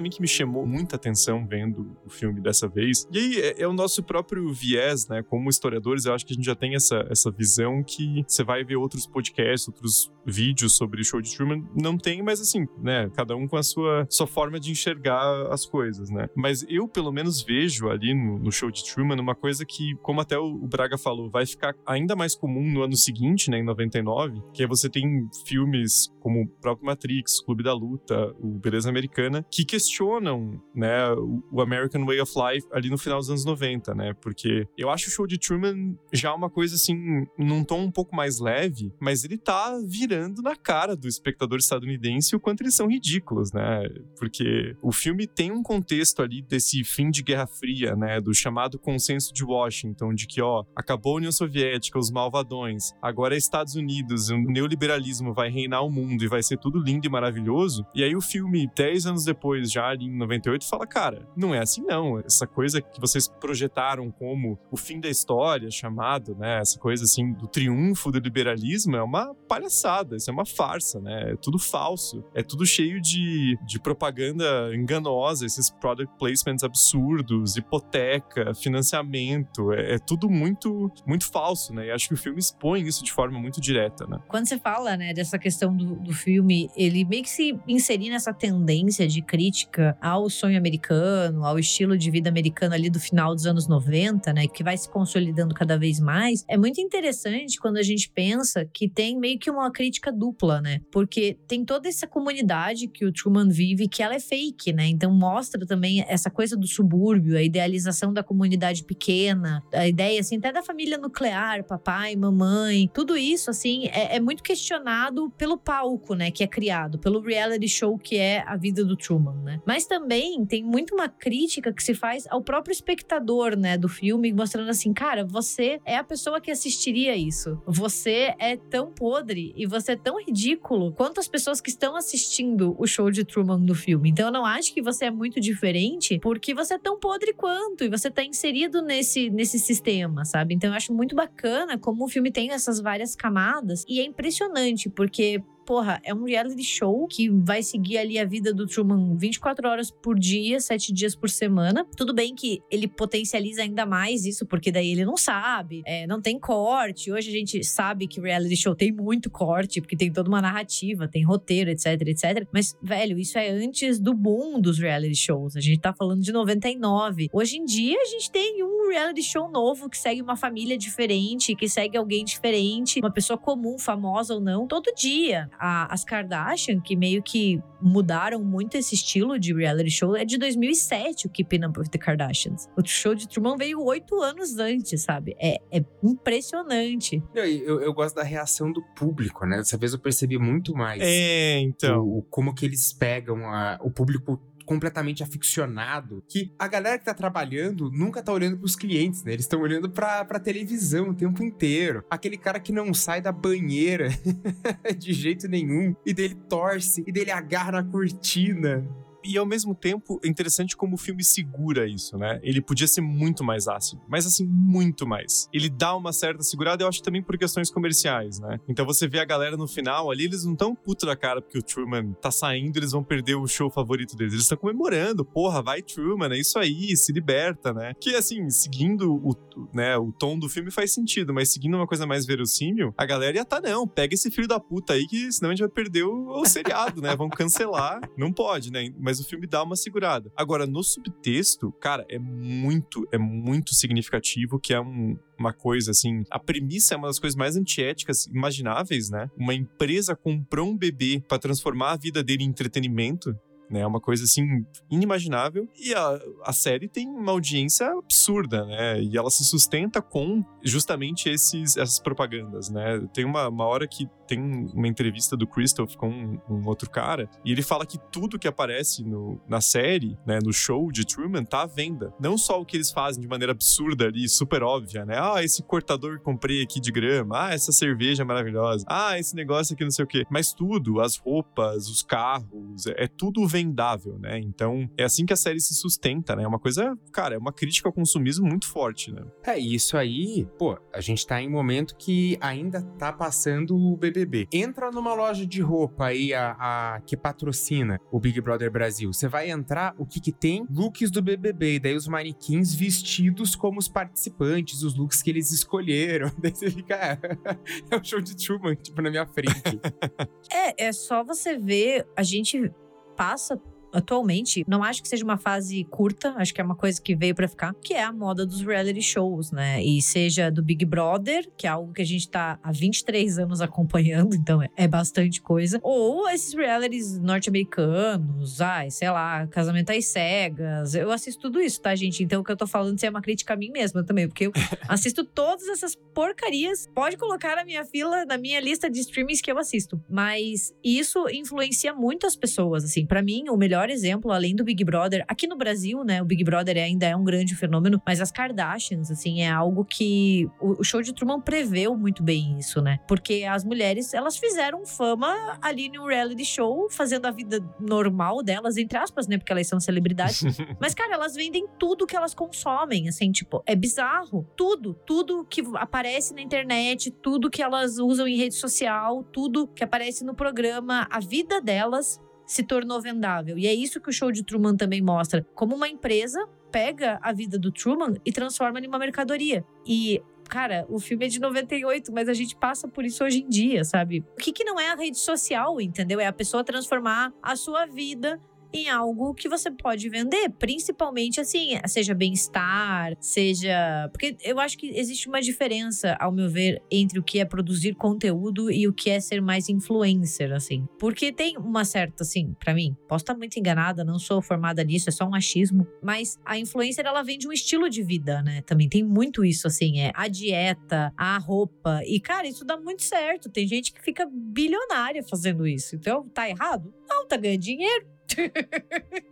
[0.00, 3.68] Também que me chamou muita atenção vendo o filme dessa vez, e aí é, é,
[3.68, 5.22] o nosso próprio viés, né?
[5.22, 8.64] Como historiadores, eu acho que a gente já tem essa, essa visão que você vai
[8.64, 13.10] ver outros podcasts, outros vídeos sobre show de Truman, não tem, mas assim, né?
[13.14, 16.28] Cada um com a sua, sua forma de enxergar as coisas, né?
[16.34, 20.20] Mas eu, pelo menos, vejo ali no, no show de Truman uma coisa que, como
[20.20, 23.58] até o Braga falou, vai ficar ainda mais comum no ano seguinte, né?
[23.58, 28.58] Em 99, que é você tem filmes como o próprio Matrix, Clube da Luta, o
[28.58, 31.12] Beleza Americana, que que questionam, né,
[31.50, 34.14] o American Way of Life ali no final dos anos 90, né?
[34.14, 38.14] Porque eu acho o show de Truman já uma coisa assim, num tom um pouco
[38.14, 42.86] mais leve, mas ele tá virando na cara do espectador estadunidense o quanto eles são
[42.86, 43.82] ridículos, né?
[44.16, 48.78] Porque o filme tem um contexto ali desse fim de Guerra Fria, né, do chamado
[48.78, 53.74] consenso de Washington, de que, ó, acabou a União Soviética, os malvadões, agora é Estados
[53.74, 57.84] Unidos, o neoliberalismo vai reinar o mundo e vai ser tudo lindo e maravilhoso.
[57.94, 61.60] E aí o filme, 10 anos depois, já ali em 98, fala: cara, não é
[61.60, 62.18] assim não.
[62.18, 66.58] Essa coisa que vocês projetaram como o fim da história, chamado, né?
[66.60, 71.32] Essa coisa assim do triunfo do liberalismo é uma palhaçada, isso é uma farsa, né?
[71.32, 78.54] É tudo falso, é tudo cheio de, de propaganda enganosa, esses product placements absurdos, hipoteca,
[78.54, 81.86] financiamento, é, é tudo muito, muito falso, né?
[81.86, 84.18] E acho que o filme expõe isso de forma muito direta, né?
[84.28, 88.32] Quando você fala, né, dessa questão do, do filme, ele meio que se inserir nessa
[88.32, 89.22] tendência de
[89.60, 94.32] crítica ao sonho americano, ao estilo de vida americano ali do final dos anos 90,
[94.32, 98.64] né, que vai se consolidando cada vez mais, é muito interessante quando a gente pensa
[98.64, 100.80] que tem meio que uma crítica dupla, né?
[100.90, 104.86] Porque tem toda essa comunidade que o Truman vive que ela é fake, né?
[104.86, 110.36] Então mostra também essa coisa do subúrbio, a idealização da comunidade pequena, a ideia assim
[110.36, 116.14] até da família nuclear, papai, mamãe, tudo isso assim é, é muito questionado pelo palco,
[116.14, 119.10] né, que é criado, pelo reality show que é a vida do Truman.
[119.10, 119.60] Truman, né?
[119.66, 124.32] Mas também tem muito uma crítica que se faz ao próprio espectador, né, do filme,
[124.32, 127.60] mostrando assim, cara, você é a pessoa que assistiria isso.
[127.66, 132.76] Você é tão podre e você é tão ridículo quanto as pessoas que estão assistindo
[132.78, 134.10] o show de Truman no filme.
[134.10, 137.84] Então eu não acho que você é muito diferente porque você é tão podre quanto
[137.84, 140.54] e você tá inserido nesse, nesse sistema, sabe?
[140.54, 144.88] Então eu acho muito bacana como o filme tem essas várias camadas e é impressionante
[144.88, 149.68] porque porra, é um reality show que vai seguir ali a vida do Truman 24
[149.68, 151.86] horas por dia, 7 dias por semana.
[151.96, 156.20] Tudo bem que ele potencializa ainda mais isso, porque daí ele não sabe, é, não
[156.20, 157.12] tem corte.
[157.12, 161.08] Hoje a gente sabe que reality show tem muito corte, porque tem toda uma narrativa,
[161.08, 162.46] tem roteiro, etc, etc.
[162.52, 165.56] Mas, velho, isso é antes do boom dos reality shows.
[165.56, 167.28] A gente tá falando de 99.
[167.32, 171.54] Hoje em dia a gente tem um reality show novo que segue uma família diferente,
[171.54, 176.80] que segue alguém diferente, uma pessoa comum, famosa ou não, todo dia a, as Kardashian,
[176.80, 181.64] que meio que mudaram muito esse estilo de reality show, é de 2007 o Keeping
[181.66, 182.68] Up with the Kardashians.
[182.76, 185.36] O show de Truman veio oito anos antes, sabe?
[185.38, 187.22] É, é impressionante.
[187.34, 189.58] Eu, eu, eu, gosto da reação do público, né?
[189.58, 191.00] Dessa vez eu percebi muito mais.
[191.02, 192.00] É, então.
[192.00, 194.40] O, como que eles pegam a, o público
[194.70, 199.32] completamente aficionado, que a galera que tá trabalhando nunca tá olhando pros clientes, né?
[199.32, 202.04] Eles estão olhando pra, pra televisão o tempo inteiro.
[202.08, 204.10] Aquele cara que não sai da banheira
[204.96, 208.88] de jeito nenhum, e dele torce, e dele agarra na cortina
[209.24, 212.40] e ao mesmo tempo é interessante como o filme segura isso, né?
[212.42, 215.48] Ele podia ser muito mais ácido, mas assim, muito mais.
[215.52, 218.58] Ele dá uma certa segurada, eu acho também por questões comerciais, né?
[218.68, 221.58] Então você vê a galera no final ali, eles não tão puto da cara porque
[221.58, 224.32] o Truman tá saindo, eles vão perder o show favorito deles.
[224.32, 227.94] Eles estão comemorando, porra, vai Truman, é isso aí, se liberta, né?
[228.00, 229.34] Que assim, seguindo o,
[229.72, 233.36] né, o tom do filme faz sentido, mas seguindo uma coisa mais verossímil, a galera
[233.36, 236.04] ia tá, não, pega esse filho da puta aí que senão a gente vai perder
[236.04, 237.14] o, o seriado, né?
[237.16, 238.00] Vamos cancelar.
[238.16, 238.92] Não pode, né?
[238.98, 240.30] Mas mas o filme dá uma segurada.
[240.36, 246.22] Agora, no subtexto, cara, é muito, é muito significativo que é um, uma coisa assim.
[246.30, 249.28] A premissa é uma das coisas mais antiéticas imagináveis, né?
[249.36, 253.34] Uma empresa comprou um bebê para transformar a vida dele em entretenimento
[253.70, 253.80] né?
[253.80, 255.68] É uma coisa assim inimaginável.
[255.78, 259.00] E a, a série tem uma audiência absurda, né?
[259.00, 263.00] E ela se sustenta com justamente esses, essas propagandas, né?
[263.14, 267.28] Tem uma, uma hora que tem uma entrevista do Christoph com um, um, outro cara
[267.44, 271.44] e ele fala que tudo que aparece no, na série, né, no show de Truman,
[271.44, 272.14] tá à venda.
[272.20, 275.16] Não só o que eles fazem de maneira absurda ali, super óbvia, né?
[275.18, 277.46] Ah, esse cortador que comprei aqui de grama.
[277.46, 278.84] Ah, essa cerveja maravilhosa.
[278.88, 280.24] Ah, esse negócio aqui não sei o quê.
[280.30, 284.38] Mas tudo, as roupas, os carros, é, é tudo vendável, né?
[284.38, 286.44] Então, é assim que a série se sustenta, né?
[286.44, 289.24] É uma coisa, cara, é uma crítica ao consumismo muito forte, né?
[289.44, 293.96] É, isso aí, pô, a gente tá em um momento que ainda tá passando o
[293.96, 294.48] bebê BBB.
[294.52, 299.12] Entra numa loja de roupa aí, a, a que patrocina o Big Brother Brasil.
[299.12, 300.66] Você vai entrar, o que que tem?
[300.70, 301.78] Looks do BBB.
[301.78, 306.30] Daí os manequins vestidos como os participantes, os looks que eles escolheram.
[306.38, 307.18] Daí você fica, é,
[307.90, 309.80] é o show de Truman, tipo, na minha frente.
[310.52, 312.70] é, é só você ver, a gente
[313.16, 313.60] passa
[313.92, 317.34] atualmente, não acho que seja uma fase curta, acho que é uma coisa que veio
[317.34, 319.82] para ficar, que é a moda dos reality shows, né?
[319.82, 323.60] E seja do Big Brother, que é algo que a gente tá há 23 anos
[323.60, 330.06] acompanhando, então é, é bastante coisa, ou esses realities norte-americanos, ai, sei lá, Casamento às
[330.06, 330.94] Cegas.
[330.94, 332.22] Eu assisto tudo isso, tá, gente?
[332.22, 334.52] Então o que eu tô falando é uma crítica a mim mesma também, porque eu
[334.88, 336.88] assisto todas essas porcarias.
[336.94, 341.28] Pode colocar na minha fila, na minha lista de streamings que eu assisto, mas isso
[341.30, 343.06] influencia muito as pessoas, assim.
[343.06, 346.20] Para mim, o melhor exemplo, além do Big Brother, aqui no Brasil, né?
[346.20, 350.48] O Big Brother ainda é um grande fenômeno, mas as Kardashians, assim, é algo que
[350.60, 352.98] o, show de Truman preveu muito bem isso, né?
[353.06, 358.76] Porque as mulheres, elas fizeram fama ali no reality show, fazendo a vida normal delas,
[358.76, 359.38] entre aspas, né?
[359.38, 360.42] Porque elas são celebridades.
[360.80, 364.46] mas, cara, elas vendem tudo que elas consomem, assim, tipo, é bizarro.
[364.56, 369.84] Tudo, tudo que aparece na internet, tudo que elas usam em rede social, tudo que
[369.84, 372.20] aparece no programa, a vida delas
[372.50, 373.56] se tornou vendável.
[373.56, 375.46] E é isso que o show de Truman também mostra.
[375.54, 379.64] Como uma empresa pega a vida do Truman e transforma em uma mercadoria.
[379.86, 383.48] E cara, o filme é de 98, mas a gente passa por isso hoje em
[383.48, 384.24] dia, sabe?
[384.32, 386.18] O que, que não é a rede social, entendeu?
[386.18, 388.40] É a pessoa transformar a sua vida
[388.72, 394.08] em algo que você pode vender, principalmente assim, seja bem-estar, seja.
[394.12, 397.94] Porque eu acho que existe uma diferença, ao meu ver, entre o que é produzir
[397.94, 400.86] conteúdo e o que é ser mais influencer, assim.
[400.98, 405.08] Porque tem uma certa, assim, para mim, posso estar muito enganada, não sou formada nisso,
[405.08, 408.62] é só um achismo, mas a influencer ela vem de um estilo de vida, né?
[408.62, 412.02] Também tem muito isso, assim, é a dieta, a roupa.
[412.06, 413.50] E, cara, isso dá muito certo.
[413.50, 415.96] Tem gente que fica bilionária fazendo isso.
[415.96, 416.92] Então, tá errado?
[417.10, 418.06] Não, tá ganhando dinheiro.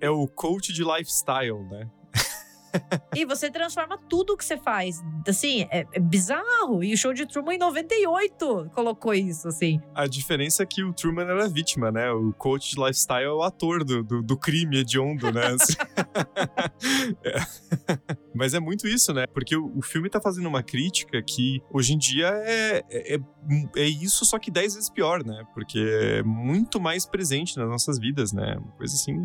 [0.00, 1.88] É o coach de lifestyle, né?
[3.14, 5.02] E você transforma tudo que você faz.
[5.26, 6.82] Assim, é, é, bizarro.
[6.82, 9.80] E o show de Truman em 98 colocou isso, assim.
[9.94, 12.10] A diferença é que o Truman era vítima, né?
[12.10, 15.42] O coach de lifestyle é o ator do, do, do crime hediondo, né?
[17.24, 17.38] é.
[18.34, 19.26] Mas é muito isso, né?
[19.26, 23.20] Porque o, o, filme tá fazendo uma crítica que hoje em dia é, é, é,
[23.76, 25.44] é isso, só que 10 vezes pior, né?
[25.54, 28.56] Porque é muito mais presente nas nossas vidas, né?
[28.58, 29.16] Uma coisa assim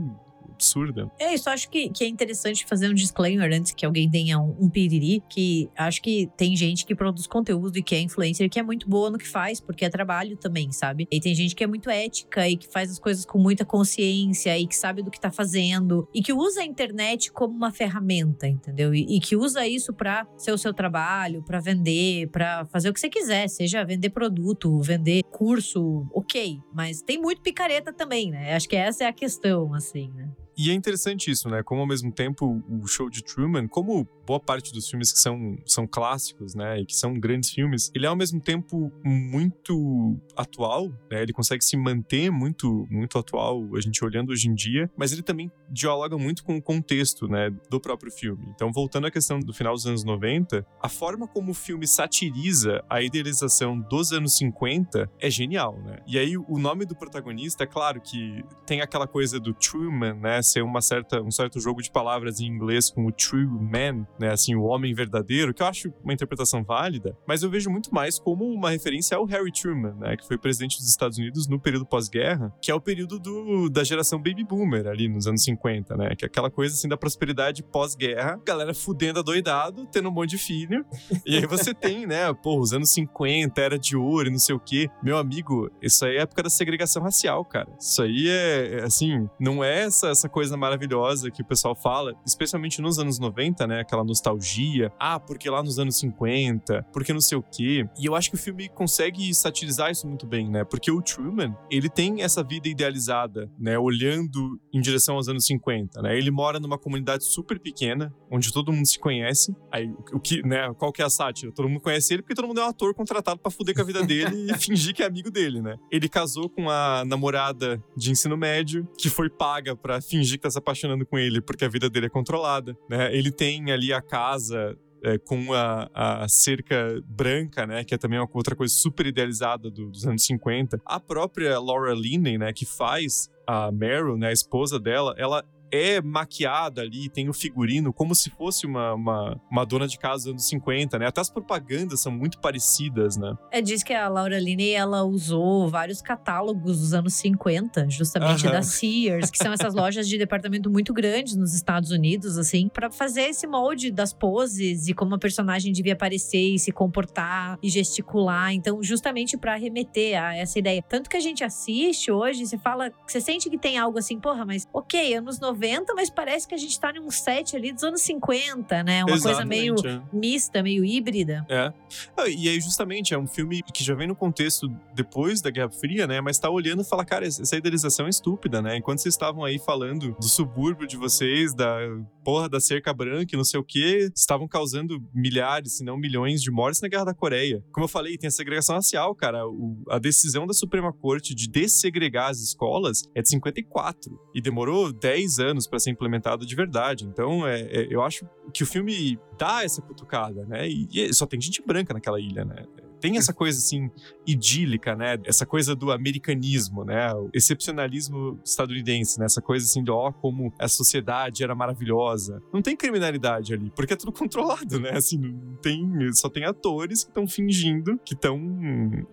[0.53, 1.11] absurda.
[1.19, 4.55] É isso, acho que, que é interessante fazer um disclaimer antes que alguém tenha um,
[4.59, 8.59] um piriri, que acho que tem gente que produz conteúdo e que é influencer que
[8.59, 11.07] é muito boa no que faz, porque é trabalho também, sabe?
[11.11, 14.57] E tem gente que é muito ética e que faz as coisas com muita consciência
[14.57, 18.47] e que sabe do que tá fazendo e que usa a internet como uma ferramenta,
[18.47, 18.93] entendeu?
[18.93, 22.93] E, e que usa isso para ser o seu trabalho, para vender, para fazer o
[22.93, 26.59] que você quiser, seja vender produto, vender curso, ok.
[26.73, 28.55] Mas tem muito picareta também, né?
[28.55, 30.29] Acho que essa é a questão, assim, né?
[30.55, 31.63] E é interessante isso, né?
[31.63, 35.57] Como ao mesmo tempo o show de Truman, como boa parte dos filmes que são,
[35.65, 36.79] são clássicos, né?
[36.79, 41.21] E que são grandes filmes, ele é ao mesmo tempo muito atual, né?
[41.21, 45.21] Ele consegue se manter muito, muito atual, a gente olhando hoje em dia, mas ele
[45.21, 47.49] também dialoga muito com o contexto, né?
[47.69, 48.45] Do próprio filme.
[48.55, 52.83] Então, voltando à questão do final dos anos 90, a forma como o filme satiriza
[52.89, 55.99] a idealização dos anos 50 é genial, né?
[56.07, 60.41] E aí, o nome do protagonista, é claro que tem aquela coisa do Truman, né?
[60.41, 64.31] ser uma certa, um certo jogo de palavras em inglês com o true man, né,
[64.31, 68.19] assim, o homem verdadeiro, que eu acho uma interpretação válida, mas eu vejo muito mais
[68.19, 71.85] como uma referência ao Harry Truman, né, que foi presidente dos Estados Unidos no período
[71.85, 76.15] pós-guerra, que é o período do, da geração baby boomer ali nos anos 50, né,
[76.15, 80.37] que é aquela coisa assim da prosperidade pós-guerra, galera fudendo adoidado, tendo um monte de
[80.37, 80.85] filho,
[81.25, 84.55] e aí você tem, né, pô, os anos 50, era de ouro e não sei
[84.55, 84.89] o quê.
[85.01, 87.69] Meu amigo, isso aí é época da segregação racial, cara.
[87.79, 92.15] Isso aí é, é assim, não é essa, essa coisa maravilhosa que o pessoal fala,
[92.25, 93.81] especialmente nos anos 90, né?
[93.81, 94.91] Aquela nostalgia.
[94.99, 97.87] Ah, porque lá nos anos 50, porque não sei o quê.
[97.99, 100.63] E eu acho que o filme consegue satirizar isso muito bem, né?
[100.63, 103.77] Porque o Truman, ele tem essa vida idealizada, né?
[103.77, 106.17] Olhando em direção aos anos 50, né?
[106.17, 109.55] Ele mora numa comunidade super pequena, onde todo mundo se conhece.
[109.71, 110.73] Aí, o que, né?
[110.77, 111.51] Qual que é a sátira?
[111.51, 113.85] Todo mundo conhece ele porque todo mundo é um ator contratado para fuder com a
[113.85, 115.77] vida dele e fingir que é amigo dele, né?
[115.91, 120.43] Ele casou com a namorada de ensino médio, que foi paga para fingir fingir que
[120.43, 123.15] tá se apaixonando com ele porque a vida dele é controlada, né?
[123.15, 127.83] Ele tem ali a casa é, com a, a, cerca branca, né?
[127.83, 130.81] Que é também uma outra coisa super idealizada do, dos anos 50.
[130.85, 132.53] A própria Laura Linney, né?
[132.53, 134.29] Que faz a Meryl, né?
[134.29, 135.43] A esposa dela, ela
[135.73, 140.25] é maquiada ali, tem o figurino como se fosse uma, uma, uma, dona de casa
[140.25, 141.07] dos anos 50, né?
[141.07, 143.35] Até as propagandas são muito parecidas, né?
[143.51, 148.61] É, diz que a Laura Linney, ela usou vários catálogos dos anos 50, justamente da
[148.61, 153.23] Sears, que são essas lojas de departamento muito grandes nos Estados Unidos, assim, para fazer
[153.23, 158.53] esse molde das poses e como a personagem devia aparecer e se comportar e gesticular.
[158.53, 160.83] Então, justamente para remeter a essa ideia.
[160.83, 164.45] Tanto que a gente assiste hoje, você fala, você sente que tem algo assim, porra,
[164.45, 167.83] mas ok, anos 90 90, mas parece que a gente tá num set ali dos
[167.83, 169.03] anos 50, né?
[169.03, 170.01] Uma Exatamente, coisa meio é.
[170.11, 171.45] mista, meio híbrida.
[171.49, 171.73] É.
[172.17, 175.71] Ah, e aí, justamente, é um filme que já vem no contexto depois da Guerra
[175.71, 176.19] Fria, né?
[176.19, 178.77] Mas tá olhando e fala, cara, essa idealização é estúpida, né?
[178.77, 181.77] Enquanto vocês estavam aí falando do subúrbio de vocês, da
[182.23, 186.41] porra da cerca branca e não sei o que, estavam causando milhares, se não milhões
[186.41, 187.63] de mortes na Guerra da Coreia.
[187.71, 189.47] Como eu falei, tem a segregação racial, cara.
[189.47, 194.91] O, a decisão da Suprema Corte de dessegregar as escolas é de 54 e demorou
[194.91, 197.05] 10 anos anos para ser implementado de verdade.
[197.05, 200.67] Então, é, é, eu acho que o filme dá essa cutucada, né?
[200.67, 202.65] E, e só tem gente branca naquela ilha, né?
[203.03, 203.91] tem essa coisa assim
[204.25, 205.17] idílica, né?
[205.25, 207.13] Essa coisa do americanismo, né?
[207.13, 209.25] O excepcionalismo estadunidense, né?
[209.25, 212.41] Essa coisa assim de ó como a sociedade era maravilhosa.
[212.53, 214.91] Não tem criminalidade ali, porque é tudo controlado, né?
[214.91, 218.39] Assim, não tem, só tem atores que estão fingindo que estão,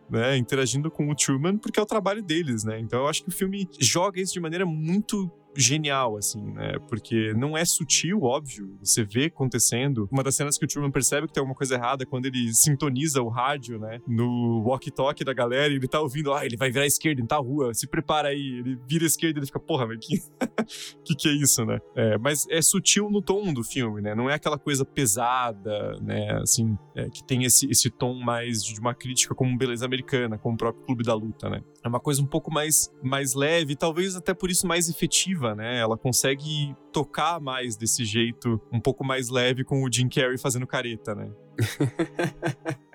[0.09, 2.79] né, interagindo com o Truman porque é o trabalho deles, né?
[2.79, 6.79] Então eu acho que o filme joga isso de maneira muito genial, assim, né?
[6.89, 8.77] Porque não é sutil, óbvio.
[8.83, 10.09] Você vê acontecendo.
[10.11, 12.53] Uma das cenas que o Truman percebe que tem alguma coisa errada é quando ele
[12.53, 14.01] sintoniza o rádio, né?
[14.07, 17.43] No walkie-talkie da galera e ele tá ouvindo, ah, ele vai virar esquerda em tal
[17.43, 18.61] rua, se prepara aí.
[18.61, 20.19] Ele vira esquerda e ele fica, porra, mas que...
[21.05, 21.79] que que é isso, né?
[21.95, 24.15] É, mas é sutil no tom do filme, né?
[24.15, 26.33] Não é aquela coisa pesada, né?
[26.41, 30.55] Assim, é, que tem esse, esse tom mais de uma crítica como beleza americana, como
[30.55, 31.63] o próprio Clube da Luta, né?
[31.83, 35.79] É uma coisa um pouco mais, mais leve, talvez até por isso mais efetiva, né?
[35.79, 40.67] Ela consegue tocar mais desse jeito, um pouco mais leve, com o Jim Carrey fazendo
[40.67, 41.31] careta, né?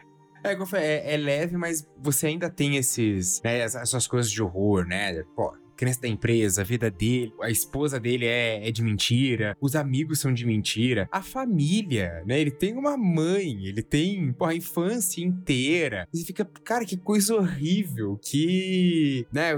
[0.46, 5.24] É, é, é, leve, mas você ainda tem esses, né, essas coisas de horror, né?
[5.36, 9.76] Pô, crença da empresa, a vida dele, a esposa dele é, é de mentira, os
[9.76, 12.40] amigos são de mentira, a família, né?
[12.40, 16.08] Ele tem uma mãe, ele tem, porra, a infância inteira.
[16.12, 19.54] Você fica, cara, que coisa horrível, que, né?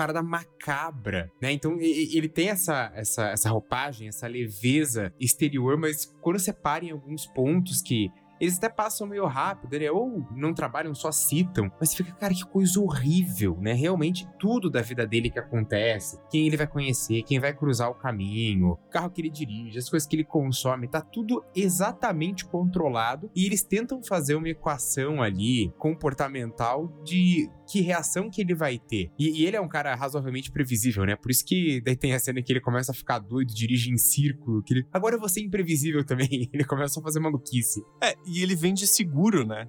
[0.00, 1.52] parada macabra, né?
[1.52, 6.90] Então ele tem essa, essa, essa roupagem, essa leveza exterior, mas quando você para em
[6.90, 8.10] alguns pontos que
[8.40, 9.90] eles até passam meio rápido, né?
[9.90, 11.70] Ou não trabalham, só citam.
[11.78, 13.72] Mas fica, cara, que coisa horrível, né?
[13.72, 16.18] Realmente tudo da vida dele que acontece.
[16.30, 19.88] Quem ele vai conhecer, quem vai cruzar o caminho, o carro que ele dirige, as
[19.88, 23.30] coisas que ele consome, tá tudo exatamente controlado.
[23.36, 29.10] E eles tentam fazer uma equação ali comportamental de que reação que ele vai ter.
[29.18, 31.14] E, e, ele é um cara razoavelmente previsível, né?
[31.14, 33.96] Por isso que daí tem a cena que ele começa a ficar doido, dirige em
[33.96, 34.86] círculo, que ele...
[34.92, 36.28] Agora vou ser imprevisível também.
[36.52, 37.80] ele começa a fazer maluquice.
[38.02, 39.66] É, e ele vende seguro, né?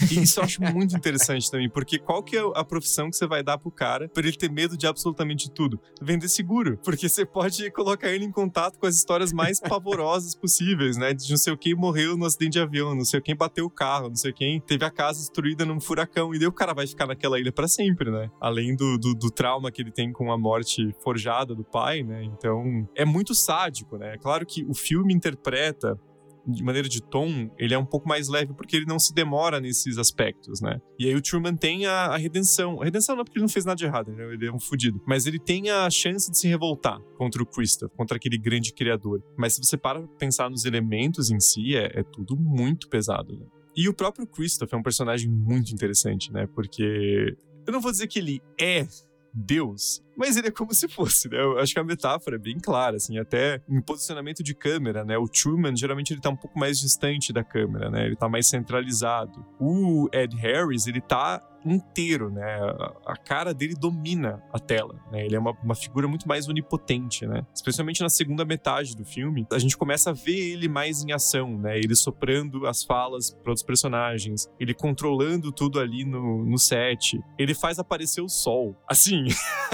[0.00, 3.26] E isso eu acho muito interessante também, porque qual que é a profissão que você
[3.26, 5.80] vai dar pro cara para ele ter medo de absolutamente tudo?
[6.00, 10.96] Vender seguro, porque você pode colocar ele em contato com as histórias mais pavorosas possíveis,
[10.96, 11.14] né?
[11.14, 14.08] De não sei quem morreu no acidente de avião, não sei quem bateu o carro,
[14.08, 17.06] não sei quem teve a casa destruída num furacão, e daí o cara vai ficar
[17.06, 18.30] naquela ilha para sempre, né?
[18.40, 22.24] Além do, do, do, trauma que ele tem com a morte forjada do pai, né?
[22.24, 24.14] Então, é muito sádico, né?
[24.14, 25.98] É claro que o filme interpreta
[26.46, 29.60] de maneira de tom, ele é um pouco mais leve porque ele não se demora
[29.60, 30.80] nesses aspectos, né?
[30.98, 32.80] E aí o Truman tem a, a redenção.
[32.80, 34.24] A redenção não porque ele não fez nada de errado, né?
[34.32, 35.00] Ele é um fudido.
[35.06, 39.22] Mas ele tem a chance de se revoltar contra o Christoph, contra aquele grande criador.
[39.36, 43.46] Mas se você para pensar nos elementos em si, é, é tudo muito pesado, né?
[43.76, 46.46] E o próprio Christoph é um personagem muito interessante, né?
[46.54, 47.36] Porque
[47.66, 48.86] eu não vou dizer que ele é
[49.34, 51.38] Deus, mas ele é como se fosse, né?
[51.40, 55.18] Eu acho que a metáfora é bem clara, assim, até em posicionamento de câmera, né?
[55.18, 58.06] O Truman, geralmente, ele tá um pouco mais distante da câmera, né?
[58.06, 59.44] Ele tá mais centralizado.
[59.60, 61.42] O Ed Harris, ele tá
[61.72, 62.58] inteiro, né?
[63.04, 65.24] A, cara dele domina a tela, né?
[65.24, 67.44] Ele é uma, uma figura muito mais onipotente, né?
[67.54, 71.58] Especialmente na segunda metade do filme, a gente começa a ver ele mais em ação,
[71.58, 71.76] né?
[71.78, 77.54] Ele soprando as falas para outros personagens, ele controlando tudo ali no, no set, ele
[77.54, 78.76] faz aparecer o sol.
[78.88, 79.24] Assim,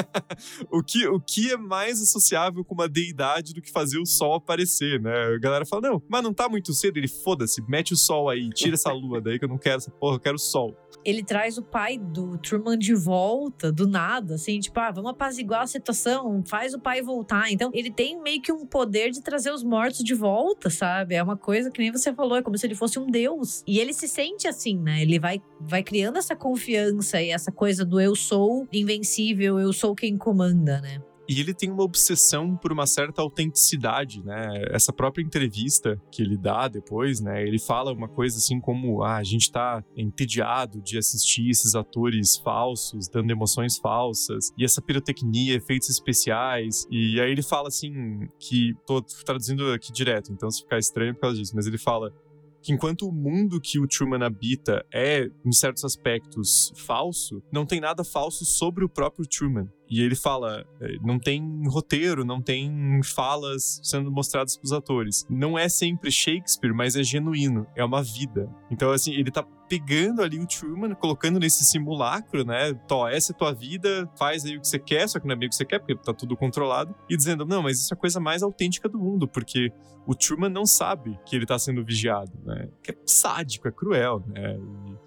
[0.70, 4.34] o, que, o que é mais associável com uma deidade do que fazer o sol
[4.34, 5.34] aparecer, né?
[5.34, 6.96] A galera fala, não, mas não tá muito cedo.
[6.96, 9.90] Ele, foda-se, mete o sol aí, tira essa lua daí que eu não quero essa
[9.90, 10.76] porra, eu quero o sol.
[11.04, 15.62] Ele traz o pai do Truman de volta, do nada, assim, tipo, ah, vamos apaziguar
[15.62, 17.50] a situação, faz o pai voltar.
[17.50, 21.14] Então, ele tem meio que um poder de trazer os mortos de volta, sabe?
[21.14, 23.64] É uma coisa que nem você falou, é como se ele fosse um deus.
[23.66, 25.02] E ele se sente assim, né?
[25.02, 29.94] Ele vai, vai criando essa confiança e essa coisa do eu sou invencível, eu sou
[29.94, 31.02] quem comanda, né?
[31.28, 34.64] E ele tem uma obsessão por uma certa autenticidade, né?
[34.70, 37.42] Essa própria entrevista que ele dá depois, né?
[37.46, 42.36] Ele fala uma coisa assim como: ah, a gente tá entediado de assistir esses atores
[42.36, 46.86] falsos, dando emoções falsas, e essa pirotecnia, efeitos especiais.
[46.90, 48.74] E aí ele fala assim: que.
[48.86, 52.12] tô traduzindo aqui direto, então se ficar estranho por causa disso, mas ele fala
[52.62, 57.80] que enquanto o mundo que o Truman habita é, em certos aspectos, falso, não tem
[57.80, 59.68] nada falso sobre o próprio Truman.
[59.92, 65.26] E ele fala, é, não tem roteiro, não tem falas sendo mostradas para os atores.
[65.28, 68.48] Não é sempre Shakespeare, mas é genuíno, é uma vida.
[68.70, 72.74] Então, assim, ele tá pegando ali o Truman, colocando nesse simulacro, né?
[72.86, 75.38] Tó, essa é tua vida, faz aí o que você quer, só que não é
[75.38, 76.94] bem o que você quer, porque tá tudo controlado.
[77.08, 79.72] E dizendo, não, mas isso é a coisa mais autêntica do mundo, porque
[80.06, 82.68] o Truman não sabe que ele tá sendo vigiado, né?
[82.82, 84.58] Que é sádico, é cruel, né?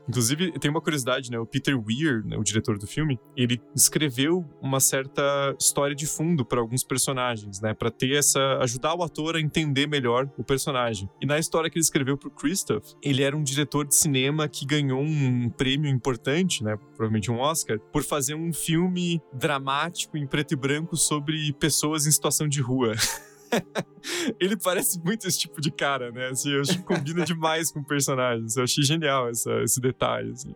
[0.07, 1.39] Inclusive, tem uma curiosidade, né?
[1.39, 6.45] O Peter Weir, né, o diretor do filme, ele escreveu uma certa história de fundo
[6.45, 7.73] para alguns personagens, né?
[7.73, 11.09] Para ter essa ajudar o ator a entender melhor o personagem.
[11.21, 14.65] E na história que ele escreveu pro Christoph, ele era um diretor de cinema que
[14.65, 16.77] ganhou um prêmio importante, né?
[16.95, 22.11] Provavelmente um Oscar, por fazer um filme dramático em preto e branco sobre pessoas em
[22.11, 22.93] situação de rua.
[24.39, 26.29] ele parece muito esse tipo de cara, né?
[26.29, 28.55] Assim, eu acho que combina demais com personagens.
[28.55, 30.31] Eu achei genial essa, esse detalhe.
[30.31, 30.55] Assim.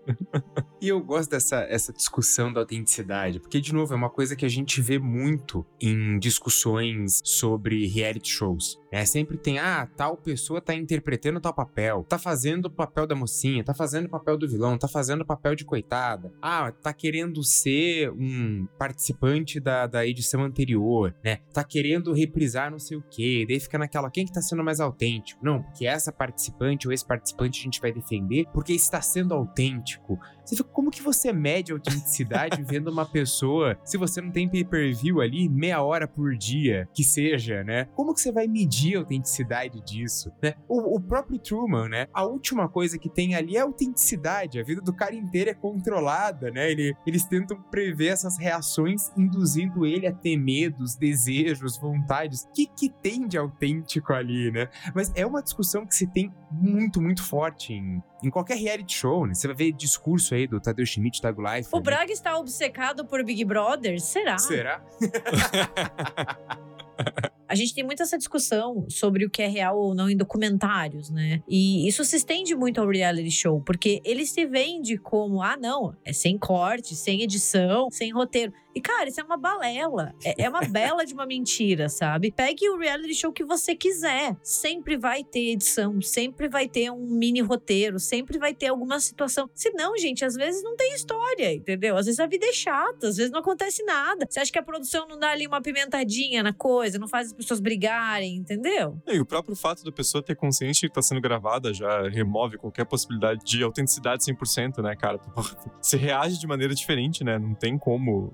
[0.81, 4.45] e eu gosto dessa essa discussão da autenticidade, porque, de novo, é uma coisa que
[4.45, 8.79] a gente vê muito em discussões sobre reality shows.
[8.91, 13.15] É, sempre tem, ah, tal pessoa tá interpretando tal papel, tá fazendo o papel da
[13.15, 16.33] mocinha, tá fazendo o papel do vilão, tá fazendo o papel de coitada.
[16.41, 21.37] Ah, tá querendo ser um participante da, da edição anterior, né?
[21.53, 23.45] Tá querendo reprisar não sei o quê.
[23.47, 25.43] Daí fica naquela, quem que tá sendo mais autêntico?
[25.43, 30.19] Não, porque essa participante ou esse participante a gente vai defender porque está sendo autêntico
[30.49, 34.49] Você fica, como que você mede a autenticidade vendo uma pessoa, se você não tem
[34.49, 37.85] pay-per-view ali, meia hora por dia, que seja, né?
[37.95, 40.55] Como que você vai medir a autenticidade disso, né?
[40.67, 42.07] O, o próprio Truman, né?
[42.11, 44.59] A última coisa que tem ali é a autenticidade.
[44.59, 46.71] A vida do cara inteira é controlada, né?
[46.71, 52.41] Ele, eles tentam prever essas reações, induzindo ele a ter medos, desejos, vontades.
[52.41, 54.67] O que, que tem de autêntico ali, né?
[54.95, 59.25] Mas é uma discussão que se tem muito, muito forte em, em qualquer reality show,
[59.25, 59.33] né?
[59.33, 61.69] Você vai ver discurso aí do Tadeu Schmidt, Doug Life.
[61.71, 61.83] O né?
[61.83, 63.99] Braga está obcecado por Big Brother?
[63.99, 64.37] Será?
[64.37, 64.81] Será?
[67.49, 71.09] A gente tem muito essa discussão sobre o que é real ou não em documentários,
[71.09, 71.41] né?
[71.47, 75.95] E isso se estende muito ao reality show, porque ele se vende como, ah, não,
[76.05, 78.53] é sem corte, sem edição, sem roteiro.
[78.75, 80.13] E, cara, isso é uma balela.
[80.23, 82.31] É, é uma bela de uma mentira, sabe?
[82.31, 84.37] Pegue o reality show que você quiser.
[84.43, 89.49] Sempre vai ter edição, sempre vai ter um mini roteiro, sempre vai ter alguma situação.
[89.55, 91.97] Se não, gente, às vezes não tem história, entendeu?
[91.97, 94.27] Às vezes a vida é chata, às vezes não acontece nada.
[94.29, 97.59] Você acha que a produção não dá ali uma pimentadinha na coisa, não faz pessoas
[97.59, 99.01] brigarem, entendeu?
[99.07, 102.85] E o próprio fato da pessoa ter consciência que tá sendo gravada já remove qualquer
[102.85, 105.19] possibilidade de autenticidade 100%, né, cara?
[105.81, 107.37] Você reage de maneira diferente, né?
[107.39, 108.33] Não tem como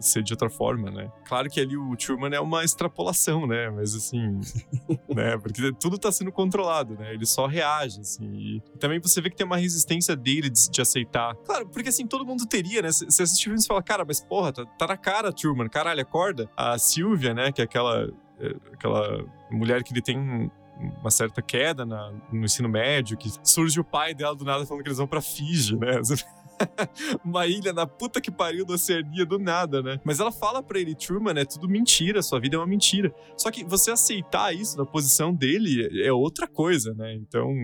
[0.00, 1.10] ser de outra forma, né?
[1.24, 3.70] Claro que ali o Truman é uma extrapolação, né?
[3.70, 4.40] Mas assim,
[5.14, 5.38] né?
[5.38, 7.14] Porque tudo tá sendo controlado, né?
[7.14, 8.26] Ele só reage, assim.
[8.34, 11.34] E também você vê que tem uma resistência dele de, de aceitar.
[11.36, 12.92] Claro, porque assim, todo mundo teria, né?
[12.92, 16.00] Você assiste o filme e fala, cara, mas porra, tá, tá na cara, Truman, caralho,
[16.00, 16.50] acorda.
[16.56, 17.52] A Sylvia, né?
[17.52, 18.08] Que é aquela,
[18.72, 20.50] aquela mulher que ele tem
[21.00, 24.82] uma certa queda na, no ensino médio, que surge o pai dela do nada falando
[24.82, 26.00] que eles vão pra Fiji, né?
[27.24, 30.00] uma ilha na puta que pariu da Oceania do nada, né?
[30.04, 33.14] Mas ela fala pra ele, Truman, é tudo mentira, sua vida é uma mentira.
[33.36, 37.14] Só que você aceitar isso na posição dele é outra coisa, né?
[37.14, 37.54] Então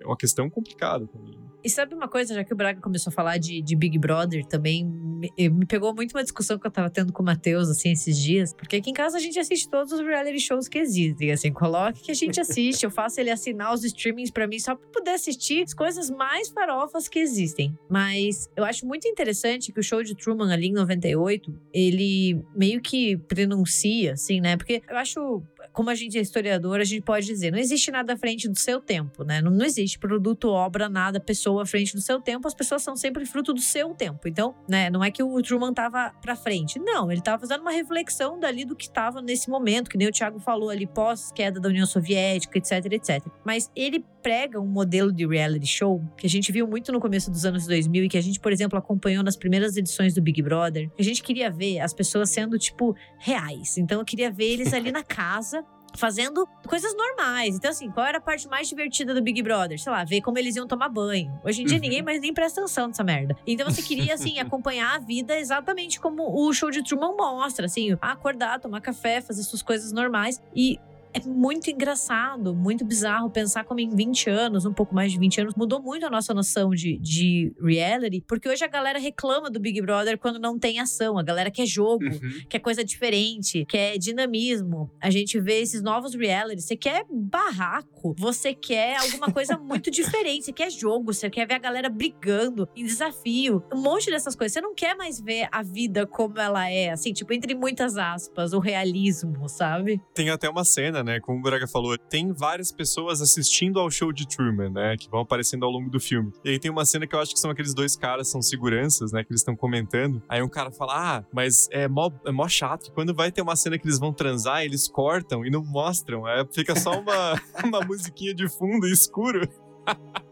[0.00, 1.38] é uma questão complicada também.
[1.62, 4.44] E sabe uma coisa, já que o Braga começou a falar de, de Big Brother
[4.46, 7.92] também, me, me, pegou muito uma discussão que eu tava tendo com o Matheus, assim,
[7.92, 8.54] esses dias.
[8.54, 12.02] Porque aqui em casa a gente assiste todos os reality shows que existem, assim, coloque
[12.02, 12.84] que a gente assiste.
[12.84, 16.48] eu faço ele assinar os streamings para mim só pra poder assistir as coisas mais
[16.48, 17.76] farofas que existem.
[17.88, 22.80] Mas eu acho muito interessante que o show de Truman ali em 98, ele meio
[22.80, 24.56] que prenuncia, assim, né?
[24.56, 25.42] Porque eu acho
[25.72, 28.58] como a gente é historiador, a gente pode dizer, não existe nada à frente do
[28.58, 29.40] seu tempo, né?
[29.40, 32.46] Não, não existe produto, obra, nada, pessoa à frente do seu tempo.
[32.46, 34.28] As pessoas são sempre fruto do seu tempo.
[34.28, 36.78] Então, né, não é que o Truman tava pra frente.
[36.78, 40.12] Não, ele tava fazendo uma reflexão dali do que estava nesse momento, que nem o
[40.12, 43.26] Thiago falou ali, pós-queda da União Soviética, etc, etc.
[43.44, 47.30] Mas ele prega um modelo de reality show que a gente viu muito no começo
[47.30, 50.42] dos anos 2000 e que a gente, por exemplo, acompanhou nas primeiras edições do Big
[50.42, 50.90] Brother.
[50.98, 53.78] A gente queria ver as pessoas sendo, tipo, reais.
[53.78, 57.56] Então, eu queria ver eles ali na casa fazendo coisas normais.
[57.56, 59.78] Então, assim, qual era a parte mais divertida do Big Brother?
[59.78, 61.38] Sei lá, ver como eles iam tomar banho.
[61.44, 61.82] Hoje em dia, uhum.
[61.82, 63.36] ninguém mais nem presta atenção nessa merda.
[63.46, 67.96] Então, você queria, assim, acompanhar a vida exatamente como o show de Truman mostra, assim,
[68.00, 70.42] acordar, tomar café, fazer suas coisas normais.
[70.54, 70.78] E
[71.12, 75.40] é muito engraçado, muito bizarro pensar como em 20 anos, um pouco mais de 20
[75.40, 79.58] anos, mudou muito a nossa noção de, de reality, porque hoje a galera reclama do
[79.58, 81.18] Big Brother quando não tem ação.
[81.18, 82.40] A galera quer jogo, uhum.
[82.48, 84.90] quer coisa diferente, quer dinamismo.
[85.00, 86.64] A gente vê esses novos realities.
[86.64, 91.54] Você quer barraco, você quer alguma coisa muito diferente, você quer jogo, você quer ver
[91.54, 94.52] a galera brigando em desafio, um monte dessas coisas.
[94.52, 98.52] Você não quer mais ver a vida como ela é, assim, tipo, entre muitas aspas,
[98.52, 100.00] o realismo, sabe?
[100.14, 101.20] Tem até uma cena né?
[101.20, 104.96] Como o Braga falou, tem várias pessoas assistindo ao show de Truman, né?
[104.96, 106.32] Que vão aparecendo ao longo do filme.
[106.44, 109.12] E aí tem uma cena que eu acho que são aqueles dois caras, são seguranças,
[109.12, 109.24] né?
[109.24, 110.22] Que eles estão comentando.
[110.28, 113.56] Aí um cara fala: Ah, mas é mó, é mó chato quando vai ter uma
[113.56, 116.26] cena que eles vão transar, eles cortam e não mostram.
[116.26, 119.48] É, fica só uma, uma musiquinha de fundo escuro.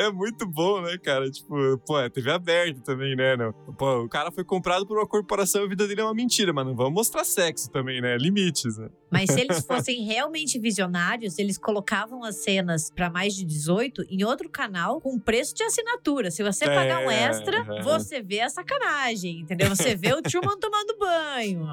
[0.00, 1.30] É muito bom, né, cara?
[1.30, 3.36] Tipo, pô, é TV aberta também, né?
[3.36, 3.52] Não.
[3.52, 6.54] Pô, o cara foi comprado por uma corporação e a vida dele é uma mentira,
[6.54, 8.16] mas não vamos mostrar sexo também, né?
[8.16, 8.88] Limites, né?
[9.10, 14.24] Mas se eles fossem realmente visionários, eles colocavam as cenas para mais de 18 em
[14.24, 16.30] outro canal com preço de assinatura.
[16.30, 17.82] Se você pagar um é, extra, é.
[17.82, 19.68] você vê a sacanagem, entendeu?
[19.68, 21.66] Você vê o Truman tomando banho.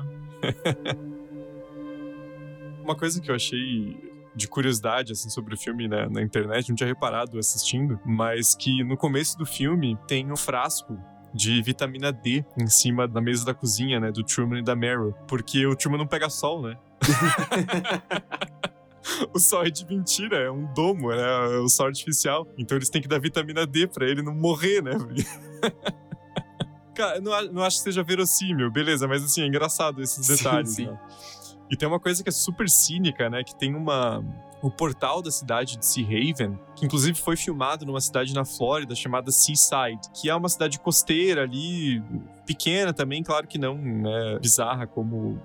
[2.83, 4.06] Uma coisa que eu achei
[4.37, 8.83] de curiosidade assim sobre o filme né, na internet, não tinha reparado assistindo, mas que
[8.83, 10.97] no começo do filme tem um frasco
[11.33, 15.13] de vitamina D em cima da mesa da cozinha, né, do Truman e da Meryl,
[15.27, 16.77] porque o Truman não pega sol, né?
[19.33, 22.47] o sol é de mentira, é um domo, é o sol artificial.
[22.57, 24.91] Então eles têm que dar vitamina D para ele não morrer, né?
[26.95, 30.71] Cara, não, não acho que seja verossímil, beleza, mas assim, é engraçado esses detalhes.
[30.71, 30.91] Sim, sim.
[30.91, 30.99] Né?
[31.69, 33.43] E tem uma coisa que é super cínica, né?
[33.43, 34.23] Que tem uma,
[34.61, 38.95] o portal da cidade de Sea Haven, que inclusive foi filmado numa cidade na Flórida
[38.95, 42.01] chamada Seaside, que é uma cidade costeira ali,
[42.45, 45.39] pequena também, claro que não né, bizarra como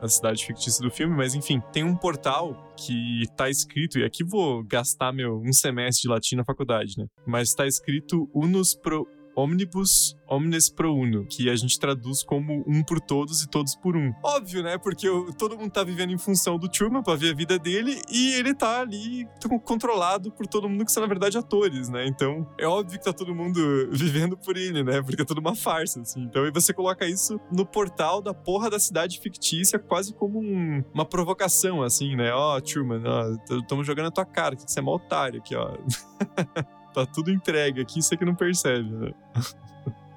[0.00, 4.22] a cidade fictícia do filme, mas enfim, tem um portal que tá escrito, e aqui
[4.22, 7.06] vou gastar meu um semestre de latim na faculdade, né?
[7.26, 12.82] Mas tá escrito Unus pro Omnibus Omnes Pro Uno, que a gente traduz como um
[12.82, 14.12] por todos e todos por um.
[14.24, 14.78] Óbvio, né?
[14.78, 15.06] Porque
[15.38, 18.54] todo mundo tá vivendo em função do Truman pra ver a vida dele e ele
[18.54, 19.26] tá ali
[19.64, 22.06] controlado por todo mundo que são, na verdade, atores, né?
[22.06, 23.60] Então, é óbvio que tá todo mundo
[23.92, 25.02] vivendo por ele, né?
[25.02, 26.22] Porque é tudo uma farsa, assim.
[26.22, 30.82] Então, aí você coloca isso no portal da porra da cidade fictícia, quase como um,
[30.94, 32.32] uma provocação, assim, né?
[32.32, 33.02] Ó, oh, Truman,
[33.50, 35.76] estamos jogando a tua cara, que você é mó otário aqui, ó.
[36.92, 39.12] tá tudo entregue aqui, você que não percebe, né?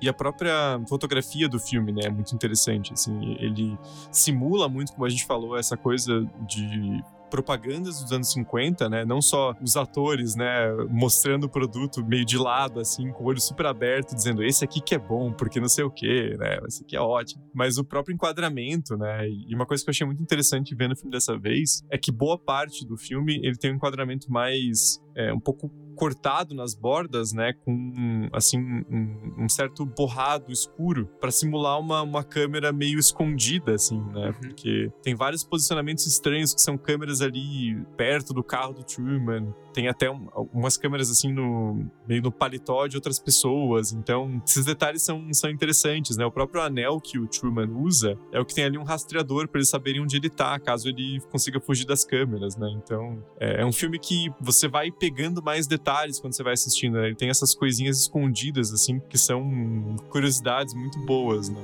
[0.02, 3.78] E a própria fotografia do filme, né, é muito interessante, assim, ele
[4.12, 9.04] simula muito, como a gente falou, essa coisa de propagandas dos anos 50, né?
[9.04, 13.42] Não só os atores, né, mostrando o produto meio de lado, assim, com o olho
[13.42, 16.60] super aberto, dizendo esse aqui que é bom, porque não sei o quê, né?
[16.68, 17.44] Esse aqui é ótimo.
[17.54, 19.28] Mas o próprio enquadramento, né?
[19.28, 22.12] E uma coisa que eu achei muito interessante vendo o filme dessa vez é que
[22.12, 27.32] boa parte do filme ele tem um enquadramento mais é, um pouco cortado nas bordas,
[27.32, 33.74] né, com assim um, um certo borrado escuro para simular uma, uma câmera meio escondida,
[33.76, 34.34] assim, né, uhum.
[34.34, 39.88] porque tem vários posicionamentos estranhos que são câmeras ali perto do carro do Truman, tem
[39.88, 45.04] até um, umas câmeras assim no meio no paletó de outras pessoas, então esses detalhes
[45.04, 48.64] são, são interessantes, né, o próprio anel que o Truman usa é o que tem
[48.64, 52.56] ali um rastreador para eles saberem onde ele tá, caso ele consiga fugir das câmeras,
[52.56, 56.54] né, então é, é um filme que você vai pegando mais detalhes quando você vai
[56.54, 57.08] assistindo, né?
[57.08, 61.62] Ele tem essas coisinhas escondidas, assim, que são curiosidades muito boas, né?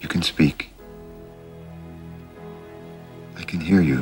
[0.00, 0.70] You can speak.
[3.36, 3.96] I can hear you.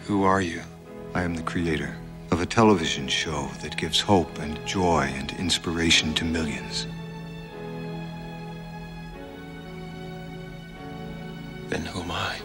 [0.00, 0.62] Who are you?
[1.14, 1.96] I am the creator
[2.30, 6.86] of a television show that gives hope and joy and inspiration to millions.
[11.68, 12.36] Then who am I?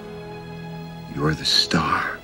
[1.15, 2.19] You're the star.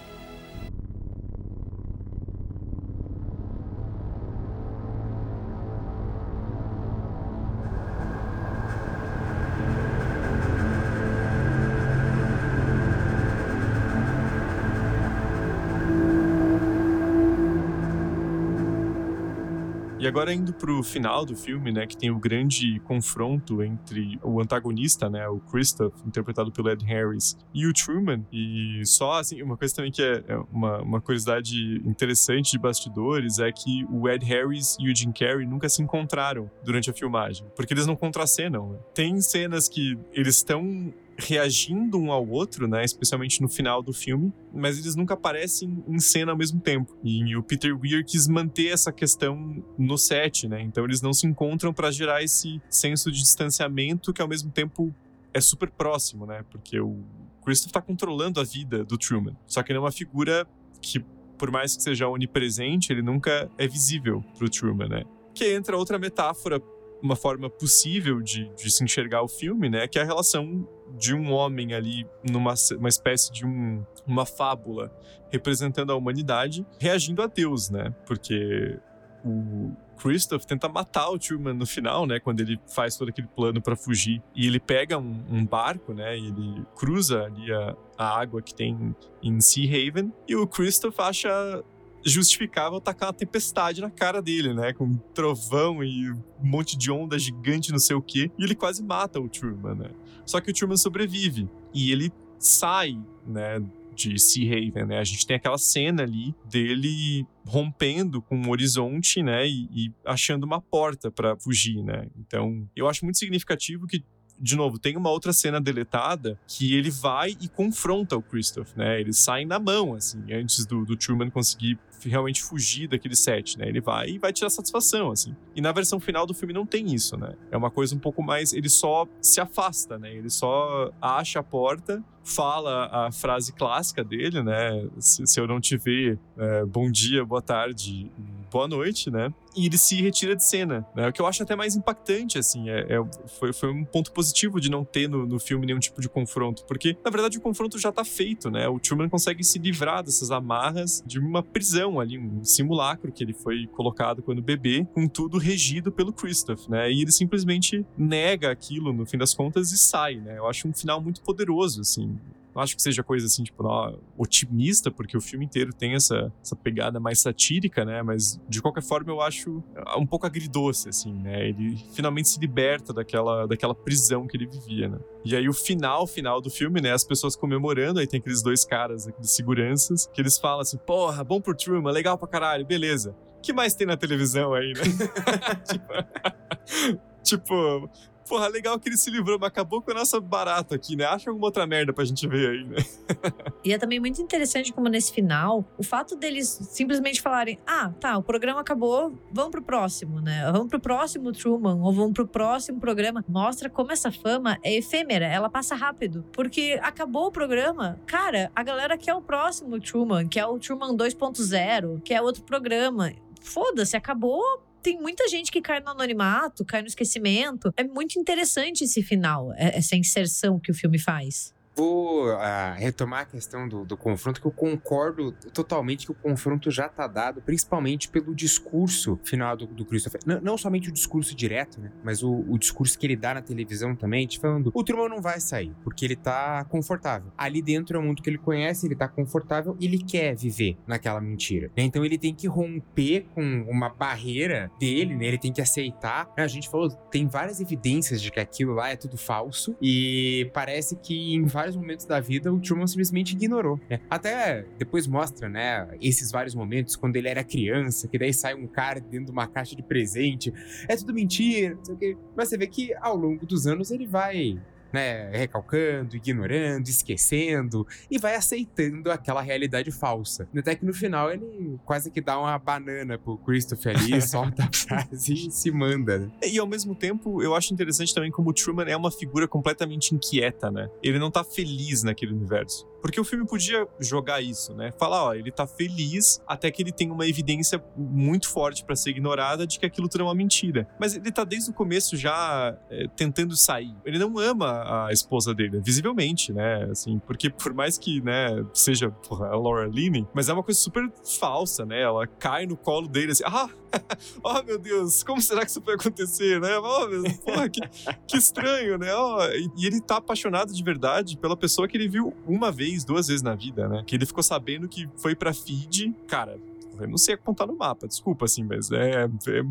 [20.09, 25.09] Agora indo pro final do filme, né, que tem o grande confronto entre o antagonista,
[25.09, 28.25] né, o Christoph, interpretado pelo Ed Harris, e o Truman.
[28.31, 33.39] E só, assim, uma coisa também que é, é uma, uma curiosidade interessante de bastidores
[33.39, 37.45] é que o Ed Harris e o Jim Carrey nunca se encontraram durante a filmagem,
[37.55, 38.73] porque eles não contracenam.
[38.73, 38.79] Né?
[38.93, 42.83] Tem cenas que eles estão reagindo um ao outro, né?
[42.83, 46.97] Especialmente no final do filme, mas eles nunca aparecem em cena ao mesmo tempo.
[47.03, 50.61] E o Peter Weir quis manter essa questão no set, né?
[50.61, 54.95] Então eles não se encontram para gerar esse senso de distanciamento que ao mesmo tempo
[55.33, 56.43] é super próximo, né?
[56.49, 57.03] Porque o
[57.43, 59.35] Christopher tá controlando a vida do Truman.
[59.45, 60.47] Só que ele é uma figura
[60.81, 61.03] que,
[61.37, 65.03] por mais que seja onipresente, ele nunca é visível pro Truman, né?
[65.33, 66.61] Que entra outra metáfora
[67.01, 69.87] uma forma possível de, de se enxergar o filme, né?
[69.87, 70.67] Que é a relação
[70.97, 74.91] de um homem ali numa uma espécie de um, uma fábula
[75.31, 77.93] representando a humanidade, reagindo a Deus, né?
[78.05, 78.77] Porque
[79.23, 82.19] o Christoph tenta matar o Truman no final, né?
[82.19, 84.21] Quando ele faz todo aquele plano para fugir.
[84.33, 86.17] E ele pega um, um, barco, né?
[86.17, 90.11] E ele cruza ali a, a água que tem em Sea Haven.
[90.27, 91.63] E o Christoph acha
[92.05, 94.73] justificável tacar uma tempestade na cara dele, né?
[94.73, 98.31] Com um trovão e um monte de onda gigante, não sei o quê.
[98.37, 99.89] E ele quase mata o Truman, né?
[100.25, 101.49] Só que o Truman sobrevive.
[101.73, 102.97] E ele sai,
[103.27, 103.61] né?
[103.93, 104.99] De Sea Haven, né?
[104.99, 109.45] A gente tem aquela cena ali dele rompendo com o horizonte, né?
[109.45, 112.07] E, e achando uma porta para fugir, né?
[112.17, 114.03] Então, eu acho muito significativo que
[114.39, 118.99] de novo, tem uma outra cena deletada que ele vai e confronta o Christoph, né?
[118.99, 121.77] Eles saem na mão, assim, antes do, do Truman conseguir
[122.07, 123.67] realmente fugir daquele set, né?
[123.67, 125.35] Ele vai e vai tirar satisfação, assim.
[125.55, 127.33] E na versão final do filme não tem isso, né?
[127.51, 128.53] É uma coisa um pouco mais.
[128.53, 130.13] Ele só se afasta, né?
[130.13, 134.87] Ele só acha a porta fala a frase clássica dele, né?
[134.99, 138.11] Se, se eu não te ver, é, bom dia, boa tarde,
[138.51, 139.33] boa noite, né?
[139.55, 141.07] E ele se retira de cena, né?
[141.07, 144.59] O que eu acho até mais impactante, assim, é, é foi, foi um ponto positivo
[144.61, 147.77] de não ter no, no filme nenhum tipo de confronto, porque, na verdade, o confronto
[147.79, 148.67] já tá feito, né?
[148.67, 153.33] O Truman consegue se livrar dessas amarras de uma prisão ali, um simulacro que ele
[153.33, 156.91] foi colocado quando bebê, com tudo regido pelo Christoph, né?
[156.91, 160.37] E ele simplesmente nega aquilo, no fim das contas, e sai, né?
[160.37, 162.17] Eu acho um final muito poderoso, assim.
[162.59, 166.29] Não acho que seja coisa assim, tipo, não, otimista, porque o filme inteiro tem essa,
[166.43, 168.03] essa pegada mais satírica, né?
[168.03, 169.63] Mas, de qualquer forma, eu acho
[169.97, 171.47] um pouco agridoce, assim, né?
[171.47, 174.99] Ele finalmente se liberta daquela, daquela prisão que ele vivia, né?
[175.23, 176.91] E aí, o final, final do filme, né?
[176.91, 181.23] As pessoas comemorando, aí tem aqueles dois caras, aqueles seguranças, que eles falam assim, porra,
[181.23, 183.15] bom pro Truman, legal pra caralho, beleza.
[183.37, 184.83] O que mais tem na televisão aí, né?
[185.63, 187.89] tipo, tipo,
[188.29, 191.03] porra, legal que ele se livrou, mas acabou com a nossa barata aqui, né?
[191.05, 192.77] Acha alguma outra merda pra gente ver aí, né?
[193.65, 198.15] e é também muito interessante como nesse final, o fato deles simplesmente falarem: ah, tá,
[198.19, 200.47] o programa acabou, vamos pro próximo, né?
[200.51, 203.25] Vamos pro próximo Truman, ou vamos pro próximo programa.
[203.27, 206.23] Mostra como essa fama é efêmera, ela passa rápido.
[206.31, 210.95] Porque acabou o programa, cara, a galera quer o próximo Truman, que é o Truman
[210.95, 213.11] 2.0, que é outro programa.
[213.41, 214.43] Foda-se, acabou,
[214.81, 217.71] tem muita gente que cai no anonimato, cai no esquecimento.
[217.75, 223.21] É muito interessante esse final, é, essa inserção que o filme faz vou uh, retomar
[223.21, 227.41] a questão do, do, confronto, que eu concordo totalmente que o confronto já está dado,
[227.41, 230.19] principalmente pelo discurso final do, do Christopher.
[230.25, 231.91] Não, não, somente o discurso direto, né?
[232.03, 235.21] Mas o, o, discurso que ele dá na televisão também, te falando: o Truman não
[235.21, 237.31] vai sair, porque ele tá confortável.
[237.37, 240.77] Ali dentro é o mundo que ele conhece, ele tá confortável e ele quer viver
[240.85, 241.71] naquela mentira.
[241.77, 241.83] Né?
[241.83, 245.25] Então ele tem que romper com uma barreira dele, né?
[245.25, 246.29] Ele tem que aceitar.
[246.35, 250.97] A gente falou, tem várias evidências de que aquilo lá é tudo falso e parece
[250.97, 253.79] que em vários vários momentos da vida o Truman simplesmente ignorou.
[253.89, 253.99] Né?
[254.09, 258.67] Até depois mostra, né, esses vários momentos quando ele era criança, que daí sai um
[258.67, 260.53] cara dentro de uma caixa de presente.
[260.87, 262.17] É tudo mentira, não sei o quê.
[262.35, 264.59] Mas você vê que ao longo dos anos ele vai
[264.91, 270.47] né, recalcando, ignorando, esquecendo e vai aceitando aquela realidade falsa.
[270.55, 274.69] Até que no final ele quase que dá uma banana pro Christopher ali, solta a
[274.73, 276.19] frase e se manda.
[276.19, 276.31] Né?
[276.47, 280.13] E ao mesmo tempo, eu acho interessante também como o Truman é uma figura completamente
[280.13, 280.89] inquieta, né?
[281.01, 282.87] Ele não tá feliz naquele universo.
[283.01, 284.91] Porque o filme podia jogar isso, né?
[284.99, 289.11] Falar, ó, ele tá feliz até que ele tem uma evidência muito forte para ser
[289.11, 290.87] ignorada de que aquilo tudo é uma mentira.
[290.99, 293.95] Mas ele tá desde o começo já é, tentando sair.
[294.05, 296.87] Ele não ama a esposa dele, visivelmente, né?
[296.91, 300.79] Assim, porque por mais que, né, seja porra, a Laura Linney, mas é uma coisa
[300.79, 302.01] super falsa, né?
[302.01, 303.69] Ela cai no colo dele assim, ah,
[304.43, 306.77] oh meu Deus, como será que isso foi acontecer, né?
[306.77, 307.81] Oh, meu, porra, que,
[308.27, 309.13] que estranho, né?
[309.15, 309.39] Oh,
[309.77, 313.41] e, ele tá apaixonado de verdade pela pessoa que ele viu uma vez duas vezes
[313.41, 314.03] na vida, né?
[314.05, 316.59] Que ele ficou sabendo que foi pra Fiji, cara,
[317.01, 319.61] eu não sei apontar no mapa, desculpa, assim, mas é, é,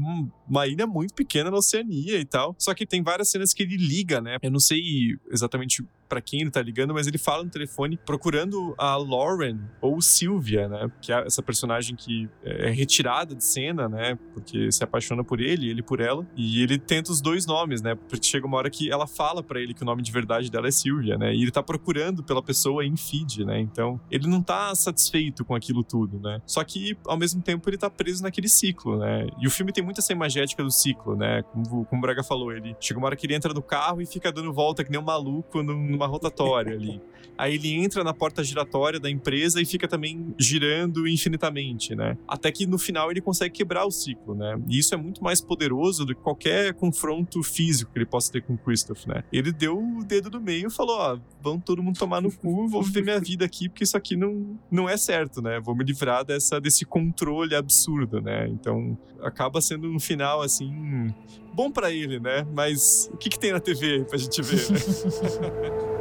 [0.48, 2.54] uma ilha muito pequena na Oceania e tal.
[2.58, 4.38] Só que tem várias cenas que ele liga, né?
[4.42, 8.74] Eu não sei exatamente para quem ele tá ligando, mas ele fala no telefone procurando
[8.78, 10.90] a Lauren ou Sylvia, né?
[11.00, 14.18] Que é essa personagem que é retirada de cena, né?
[14.32, 16.26] Porque se apaixona por ele, ele por ela.
[16.36, 17.94] E ele tenta os dois nomes, né?
[17.94, 20.68] Porque chega uma hora que ela fala para ele que o nome de verdade dela
[20.68, 21.34] é Sylvia, né?
[21.34, 23.60] E ele tá procurando pela pessoa em feed, né?
[23.60, 26.40] Então, ele não tá satisfeito com aquilo tudo, né?
[26.46, 29.26] Só que, ao mesmo tempo, ele tá preso naquele ciclo, né?
[29.40, 31.42] E o filme tem muita essa imagética do ciclo, né?
[31.42, 34.06] Como, como o Braga falou, ele chega uma hora que ele entra no carro e
[34.06, 37.00] fica dando volta que nem um maluco no numa rotatória ali.
[37.38, 42.18] Aí ele entra na porta giratória da empresa e fica também girando infinitamente, né?
[42.26, 44.60] Até que no final ele consegue quebrar o ciclo, né?
[44.68, 48.42] E isso é muito mais poderoso do que qualquer confronto físico que ele possa ter
[48.42, 49.22] com o Christoph, né?
[49.32, 52.66] Ele deu o dedo no meio e falou: ó, vão todo mundo tomar no cu,
[52.66, 55.60] vou viver minha vida aqui, porque isso aqui não, não é certo, né?
[55.60, 58.48] Vou me livrar dessa, desse controle absurdo, né?
[58.48, 61.14] Então acaba sendo um final assim.
[61.54, 62.46] Bom para ele, né?
[62.52, 64.78] Mas o que, que tem na TV pra gente ver, né?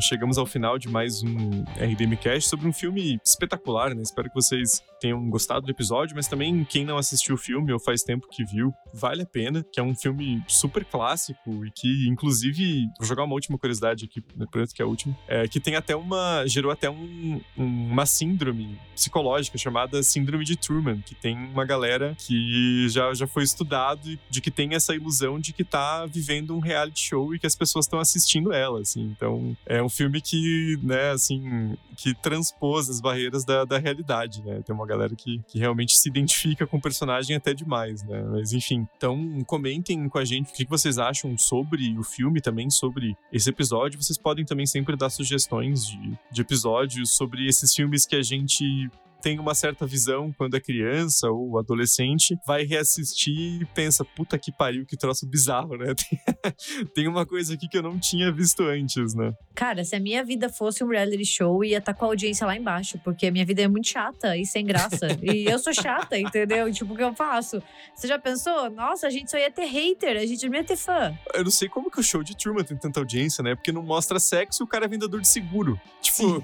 [0.00, 4.02] chegamos ao final de mais um RDMcast sobre um filme espetacular, né?
[4.02, 7.78] Espero que vocês tenham gostado do episódio, mas também quem não assistiu o filme ou
[7.78, 12.08] faz tempo que viu, vale a pena, que é um filme super clássico e que,
[12.08, 15.76] inclusive, vou jogar uma última curiosidade aqui, né, que é a última, é, que tem
[15.76, 21.64] até uma, gerou até um, uma síndrome psicológica chamada Síndrome de Truman, que tem uma
[21.64, 26.54] galera que já, já foi estudado de que tem essa ilusão de que tá vivendo
[26.54, 29.02] um reality show e que as pessoas estão assistindo ela, assim.
[29.02, 34.62] Então, é um filme que, né, assim, que transpôs as barreiras da, da realidade, né?
[34.64, 38.22] Tem uma galera que, que realmente se identifica com o personagem até demais, né?
[38.22, 38.86] Mas, enfim.
[38.96, 43.50] Então, comentem com a gente o que vocês acham sobre o filme, também sobre esse
[43.50, 44.02] episódio.
[44.02, 48.90] Vocês podem também sempre dar sugestões de, de episódios sobre esses filmes que a gente
[49.20, 54.50] tem uma certa visão quando é criança ou adolescente, vai reassistir e pensa, puta que
[54.50, 55.94] pariu, que troço bizarro, né?
[56.94, 59.32] Tem, uma coisa aqui que eu não tinha visto antes, né?
[59.54, 62.46] Cara, se a minha vida fosse um reality show, ia estar tá com a audiência
[62.46, 65.06] lá embaixo, porque a minha vida é muito chata e sem graça.
[65.22, 66.72] e eu sou chata, entendeu?
[66.72, 67.62] Tipo, o que eu faço?
[67.94, 68.70] Você já pensou?
[68.70, 71.16] Nossa, a gente só ia ter hater, a gente não ia ter fã.
[71.34, 73.54] Eu não sei como que o show de Truman tem tanta audiência, né?
[73.54, 75.80] Porque não mostra sexo e o cara é vendedor de seguro.
[76.00, 76.42] Tipo,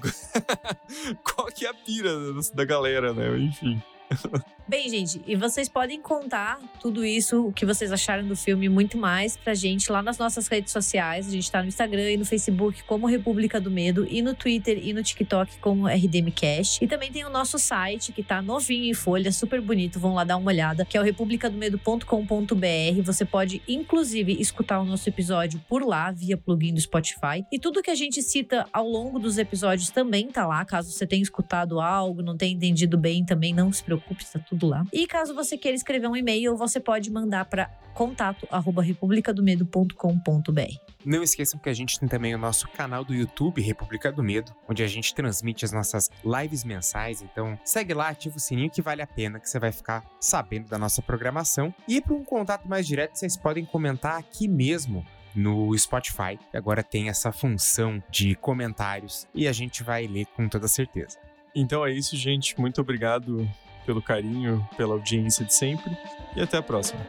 [1.23, 2.11] qual que é a pira
[2.53, 3.37] da galera, né?
[3.39, 3.81] Enfim.
[4.69, 8.97] Bem, gente, e vocês podem contar tudo isso, o que vocês acharam do filme, muito
[8.97, 11.25] mais pra gente lá nas nossas redes sociais.
[11.25, 14.77] A gente tá no Instagram e no Facebook como República do Medo, e no Twitter
[14.85, 16.83] e no TikTok como RDMcast.
[16.83, 20.25] E também tem o nosso site, que tá novinho em folha, super bonito, vão lá
[20.25, 23.01] dar uma olhada, que é o republicadomedo.com.br.
[23.05, 27.45] Você pode, inclusive, escutar o nosso episódio por lá, via plugin do Spotify.
[27.49, 31.07] E tudo que a gente cita ao longo dos episódios também tá lá, caso você
[31.07, 34.83] tenha escutado algo, não tenha entendido bem, também não se preocupe, está tudo lá.
[34.91, 40.87] E caso você queira escrever um e-mail, você pode mandar para contato@republicadomedo.com.br.
[41.05, 44.53] Não esqueçam que a gente tem também o nosso canal do YouTube República do Medo,
[44.67, 47.21] onde a gente transmite as nossas lives mensais.
[47.21, 50.67] Então, segue lá, ativa o sininho que vale a pena, que você vai ficar sabendo
[50.67, 51.73] da nossa programação.
[51.87, 56.37] E para um contato mais direto, vocês podem comentar aqui mesmo no Spotify.
[56.53, 61.17] Agora tem essa função de comentários e a gente vai ler com toda certeza.
[61.55, 62.59] Então é isso, gente.
[62.59, 63.47] Muito obrigado
[63.87, 65.97] pelo carinho, pela audiência de sempre.
[66.35, 66.99] E até a próxima.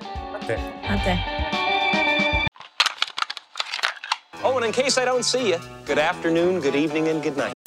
[0.40, 0.54] Até.
[0.88, 1.18] Até.
[4.44, 7.57] Oh, and in case I don't see you, good afternoon, good evening, and good night.